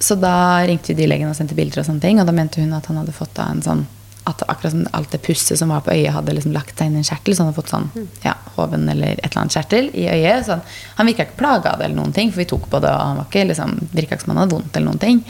[0.01, 2.73] Så da ringte vi dyrlegen og sendte bilder, og sånne ting, og da mente hun
[2.77, 3.85] at han hadde fått da en sånn
[4.25, 6.97] at akkurat som alt det pusset som var på øyet, hadde liksom lagt seg inn
[6.97, 7.35] i en kjertel.
[7.35, 7.91] Så han hadde fått sånn
[8.25, 10.47] ja, hoven eller et eller annet kjertel i øyet.
[10.47, 10.63] Så han,
[11.01, 13.11] han virka ikke plaga av det, eller noen ting, for vi tok på det, og
[13.11, 14.77] han var ikke liksom, virka ikke som han hadde vondt.
[14.77, 15.21] eller noen ting.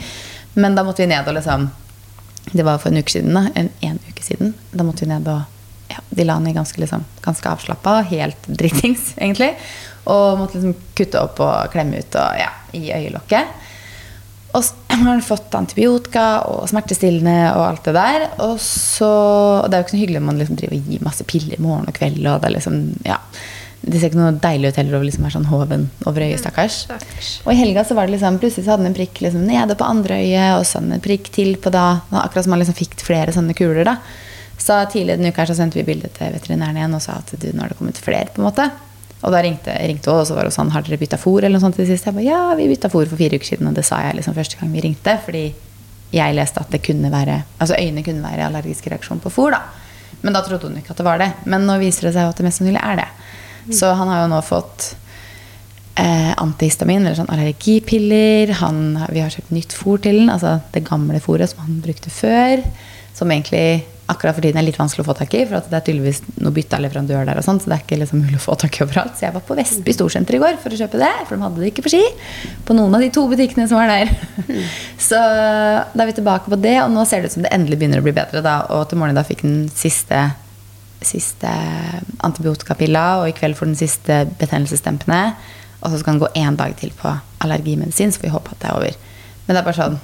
[0.55, 1.67] Men da måtte vi ned og liksom
[2.53, 3.33] Det var for en uke siden.
[3.35, 4.53] da, en, en uke siden.
[4.71, 5.43] Da måtte vi ned og
[5.91, 9.51] ja, De la han i ganske, liksom, ganske avslappa, helt dritings, egentlig.
[10.05, 13.64] Og måtte liksom kutte opp og klemme ut og, ja, i øyelokket.
[14.55, 18.25] Og så har han fått antibiotika og smertestillende og alt det der.
[18.45, 19.11] Og så
[19.67, 21.91] Det er jo ikke så hyggelig om man liksom driver og gir masse piller morgen
[21.91, 22.21] og kveld.
[22.23, 23.19] Og det, er liksom, ja,
[23.85, 26.79] det ser ikke noe deilig ut heller å liksom være sånn hoven over øyet, stakkars.
[26.87, 27.31] Stakkars.
[27.43, 29.77] Og i helga så var det liksom, plutselig så hadde han en prikk liksom nede
[29.77, 31.87] på andre øyet, og så en prikk til på da.
[32.23, 33.83] Akkurat som han liksom fikk flere sånne kuler.
[33.85, 33.99] da.
[34.57, 37.49] Så tidligere denne uka så sendte vi bilde til veterinæren igjen og sa at du,
[37.51, 38.31] nå har det kommet flere.
[38.31, 38.69] på en måte.
[39.25, 41.39] Og da ringte, ringte hun, og så var hun sånn Har dere bytta fôr?
[41.41, 42.11] eller noe sånt til det siste?
[42.11, 44.35] Jeg ba, ja, vi bytta fôr for fire uker siden, og det sa jeg liksom
[44.37, 45.15] første gang vi ringte.
[45.25, 45.45] Fordi
[46.15, 49.63] jeg leste at det kunne være Altså øynene kunne være allergisk reaksjon på fôr, da.
[50.21, 51.31] Men da trodde hun ikke at det var det.
[51.45, 53.09] Men nå viser det seg jo at det mest sannsynlig er det.
[53.73, 54.91] Så han har jo nå fått
[55.97, 58.53] eh, antihistamin, eller sånn allergipiller.
[58.61, 62.13] Han, vi har kjøpt nytt fôr til den, altså det gamle fôret som han brukte
[62.13, 62.61] før.
[63.17, 65.77] Som egentlig akkurat for tiden er litt vanskelig å få tak i, for at det
[65.79, 67.39] er tydeligvis noe bytte av leverandør der.
[67.39, 69.17] og sånt, Så det er ikke liksom mulig å få tak i overalt.
[69.17, 71.63] Så jeg var på Vestby Storsenter i går for å kjøpe det, for de hadde
[71.63, 72.03] det ikke på Ski.
[72.67, 74.13] På noen av de to butikkene som var der.
[75.07, 77.79] Så da er vi tilbake på det, og nå ser det ut som det endelig
[77.81, 78.43] begynner å bli bedre.
[78.45, 80.31] da, Og til morgenen da fikk den siste
[81.05, 81.49] siste
[82.25, 85.35] antibiotikapilla, og i kveld får den siste betennelsesdempende.
[85.83, 87.11] Og så skal han gå én dag til på
[87.45, 88.95] allergimedisin, så får vi håpe at det er over.
[89.45, 89.99] Men det er bare sånn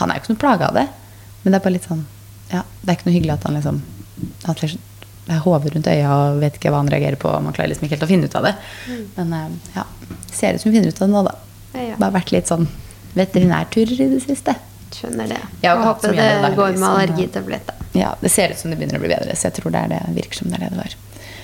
[0.00, 0.88] Han er jo ikke noe plaga av det,
[1.42, 2.00] men det er bare litt sånn
[2.50, 3.82] Ja, det er ikke noe hyggelig at han liksom
[4.44, 4.60] at
[5.24, 7.30] det er hodet rundt øya og vet ikke hva han reagerer på.
[7.40, 8.52] Man klarer liksom ikke helt å finne ut av det.
[9.16, 9.86] Men eh, ja,
[10.28, 11.34] ser ut som hun finner ut av det nå, da.
[11.74, 11.96] Ja, ja.
[11.96, 12.68] Det har vært litt sånn
[13.16, 14.56] veterinærturer i det siste.
[14.94, 15.40] Skjønner det.
[15.64, 17.88] Har Og håper det der, går med men, allergitablett, da.
[17.96, 19.94] Ja, det ser ut som det begynner å bli bedre, så jeg tror det, er
[19.94, 20.96] det virker som det er det det var.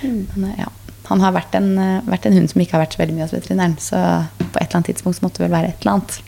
[0.03, 0.21] Mm.
[0.35, 0.69] Men eh, ja,
[1.09, 3.27] han har vært en, eh, vært en hund som ikke har vært så veldig mye
[3.27, 4.03] hos veterinæren, så
[4.43, 6.19] på et eller annet tidspunkt så måtte det vel være et eller annet.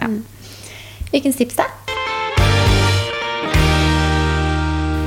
[0.00, 0.08] Ja.
[0.10, 0.22] Mm.
[1.12, 1.68] Hvilken tips da?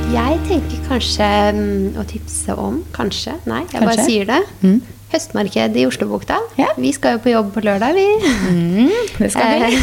[0.10, 3.36] Jeg tenker kanskje mm, å tipse om Kanskje?
[3.50, 4.40] Nei, jeg bare sier det.
[4.66, 4.80] Mm.
[5.12, 6.40] Høstmarked i Oslobukta.
[6.58, 6.72] Ja.
[6.82, 8.08] Vi skal jo på jobb på lørdag, vi.
[8.50, 9.78] Mm, det skal vi.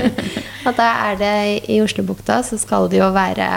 [0.66, 1.36] og da er det
[1.70, 3.48] i Oslobukta så skal det jo være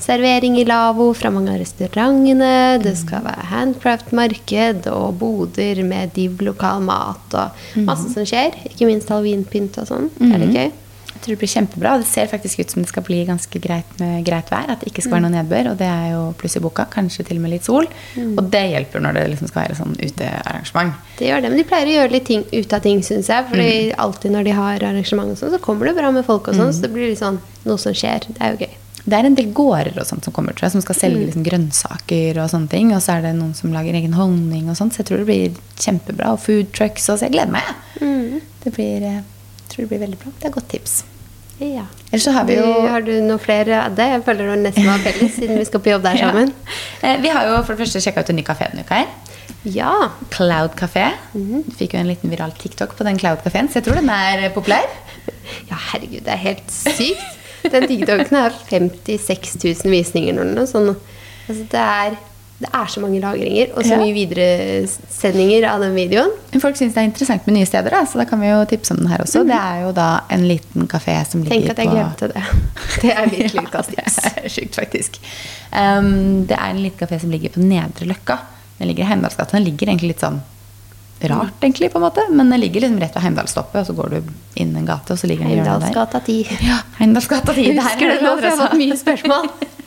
[0.00, 2.80] servering i lavvo fra mange av restaurantene.
[2.80, 8.56] Det skal være handcraft-marked og boder med div lokal mat og masse som skjer.
[8.72, 10.12] Ikke minst halloweenpynt og sånn.
[10.16, 10.70] Det er litt gøy.
[11.18, 11.92] Jeg tror det blir kjempebra.
[11.98, 14.70] Det ser faktisk ut som det skal bli ganske greit med greit vær.
[14.70, 15.72] At det ikke skal være noe nedbør.
[15.72, 16.84] Og det er jo pluss i boka.
[16.92, 17.88] Kanskje til og med litt sol.
[18.38, 20.94] Og det hjelper når det liksom skal være sånn utearrangement.
[21.18, 23.48] Det gjør det, men de pleier å gjøre litt ting ut av ting, syns jeg.
[23.50, 23.70] Fordi
[24.06, 26.70] alltid når de har arrangement, og sånn, så kommer det bra med folk og sånn.
[26.72, 28.28] Så det blir litt sånn noe som skjer.
[28.30, 28.76] Det er jo gøy.
[29.08, 31.44] Det er en del gårder og sånt som kommer, tror jeg, som skal selge liksom
[31.46, 32.90] grønnsaker og sånne ting.
[32.94, 34.92] Og så er det noen som lager egen honning og sånt.
[34.94, 36.34] Så jeg tror det blir kjempebra.
[36.36, 37.64] Og food trucks og Så jeg gleder meg.
[37.98, 38.42] jeg.
[38.64, 39.22] Det blir, eh,
[39.72, 40.32] tror det blir veldig bra.
[40.38, 40.96] Det er et godt tips.
[41.58, 41.84] Ja.
[42.12, 44.04] Ellers så har vi jo Du, har du noe flere av det?
[44.12, 46.52] Jeg føler det nesten har felles, siden vi skal på jobb der sammen.
[47.02, 47.08] Ja.
[47.14, 49.08] Eh, Vi har jo for det første sjekka ut en ny kafé denne uka her.
[49.66, 49.90] Ja.
[50.30, 51.08] Cloud Café.
[51.34, 54.08] Du fikk jo en liten viral TikTok på den Cloud Caféen, så jeg tror den
[54.14, 54.86] er eh, populær.
[55.68, 57.26] ja, herregud, det er helt sykt.
[57.68, 60.94] Den TikToken har 56 000 visninger eller noe sånt.
[61.50, 62.14] Altså, det, er,
[62.58, 63.98] det er så mange lagringer og så Ja.
[64.02, 66.32] mye videresendinger av den videoen.
[66.58, 68.90] Folk syns det er interessant med nye steder, da, så da kan vi jo tipse
[68.96, 69.44] om den her også.
[69.46, 72.42] Det er jo da en liten kafé som ligger på Tenk at jeg glemte det.
[73.02, 74.16] Det er virkelig ukas tips.
[74.24, 75.20] Det er Sjukt, faktisk.
[75.70, 78.38] Um, det er en liten kafé som ligger på Nedre Løkka.
[78.78, 79.56] Den ligger i Heimdalsgata.
[79.56, 80.40] Den ligger egentlig litt sånn
[81.30, 82.26] rart, egentlig, på en måte.
[82.30, 85.18] Men den ligger liksom rett ved Heimdalsstoppet, og så går du inn en gate, og
[85.18, 85.90] så ligger den i hjørnet der.
[85.94, 86.58] Heimdalsgata 10.
[86.66, 87.66] Ja, Heimdalsgata 10.
[87.70, 89.50] Jeg Husker det nå, for jeg har fått mye spørsmål.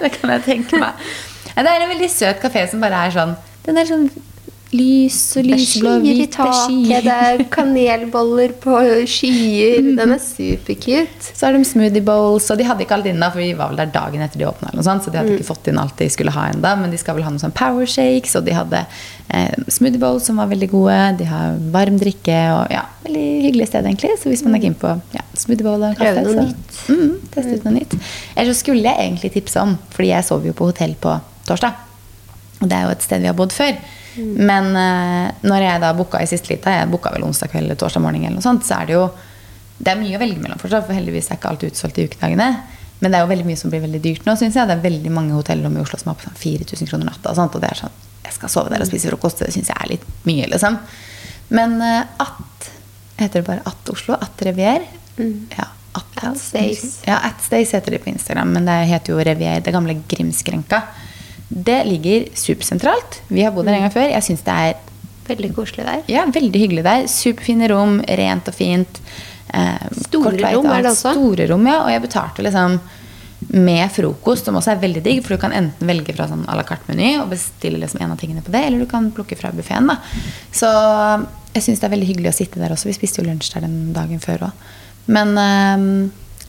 [0.00, 0.98] det kan jeg tenke meg.
[1.50, 3.32] Det er en veldig søt kafé som bare er sånn
[3.66, 4.06] Den er sånn
[4.76, 6.20] lys og Det er lysblå, skyer i hvit.
[6.20, 8.76] Det er taket, det er kanelboller på
[9.10, 9.80] skyer.
[9.98, 11.32] Den er supercute.
[11.34, 13.80] Så har de smoothie bowls, og de hadde ikke alt inne, for vi var vel
[13.82, 14.72] der dagen etter de åpna.
[14.80, 17.26] Så de hadde ikke fått inn alt de skulle ha enda, men de skal vel
[17.26, 20.98] ha noen sånn power shakes, og de hadde eh, smoothie bowls som var veldig gode.
[21.20, 24.14] De har varm drikke og ja, veldig hyggelig sted, egentlig.
[24.22, 26.48] Så hvis man er keen på ja, smoothie bowl og kaffe, så.
[26.94, 27.98] Mm, teste ut noe nytt.
[28.36, 31.86] Eller så skulle jeg egentlig tipse om, fordi jeg sov jo på hotell på torsdag.
[32.60, 33.74] Og det er jo et sted vi har bodd før.
[34.18, 37.78] Men uh, når jeg da booka i siste lita, jeg booka vel onsdag kveld eller
[37.78, 39.04] torsdag morgen, eller noe sånt, så er det jo
[39.80, 42.48] det er mye å velge mellom fortsatt, for heldigvis er ikke alt utsolgt i ukedagene.
[43.00, 44.68] Men det er jo veldig mye som blir veldig dyrt nå, syns jeg.
[44.68, 47.32] Det er veldig mange hotellrom i Oslo som har på sånn 4000 kroner natta.
[47.32, 47.96] Og, sånt, og det er sånn
[48.26, 50.76] Jeg skal sove der og spise frokost, det syns jeg er litt mye, liksom.
[51.56, 52.68] Men uh, At
[53.20, 54.16] Heter det bare At Oslo?
[54.20, 54.84] At Revier?
[55.16, 55.70] Ja.
[55.96, 57.00] At, At Stays.
[57.08, 60.84] Ja, At Stays heter det på Instagram, men det heter jo Revier, det gamle Grimskrenka.
[61.50, 63.20] Det ligger supersentralt.
[63.28, 64.06] Vi har bodd der en gang før.
[64.12, 64.86] Jeg syns det er
[65.30, 66.00] Veldig koselig der.
[66.10, 67.04] ja, veldig hyggelig der.
[67.10, 69.00] Superfine rom, rent og fint.
[69.54, 71.12] Eh, Store rom er det også?
[71.14, 71.76] Store rom, ja.
[71.84, 72.80] Og jeg betalte liksom
[73.54, 75.20] med frokost, som også er veldig digg.
[75.22, 78.18] For du kan enten velge fra sånn à la carte-meny og bestille liksom en av
[78.20, 79.90] tingene på det, eller du kan plukke fra buffeen.
[80.52, 80.70] Så
[81.54, 82.90] jeg syns det er veldig hyggelig å sitte der også.
[82.90, 84.66] Vi spiste jo lunsj der den dagen før òg.
[85.10, 85.86] Men eh,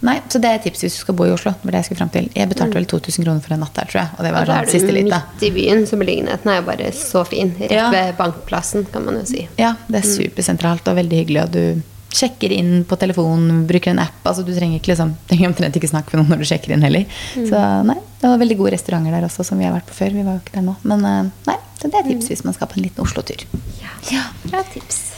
[0.02, 1.52] Nei, så det er et tips hvis du skal bo i Oslo.
[1.54, 2.30] Det var det jeg skulle frem til.
[2.34, 4.10] Jeg betalte vel 2000 kroner for en natt der, tror jeg.
[4.18, 6.66] Og det var Og da sånn er du midt i byen, så beliggenheten er jo
[6.72, 7.54] bare så fin.
[7.60, 7.90] Rett Ja.
[7.94, 9.48] ved bankplassen, kan man jo si.
[9.62, 11.44] Ja, det er supersentralt og veldig hyggelig.
[11.44, 14.18] Og du sjekker inn på telefonen, bruker en app.
[14.26, 16.82] Altså, du trenger ikke liksom, trenger omtrent ikke snakke med noen når du sjekker inn
[16.82, 17.06] heller.
[17.38, 20.18] Så nei, det var veldig gode restauranter der også, som vi har vært på før.
[20.18, 20.76] Vi var jo ikke der nå.
[20.84, 23.46] Men eh, nei, så det er tips hvis man skal på en liten Oslo-tur.
[24.12, 24.26] Ja.
[24.50, 25.12] Bra tips.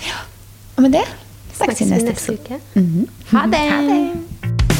[0.75, 1.07] Og med det
[1.53, 2.59] Snakkes vi neste uke.
[2.73, 3.07] Mhm.
[3.31, 3.65] Ha det.
[3.69, 4.72] Ha det.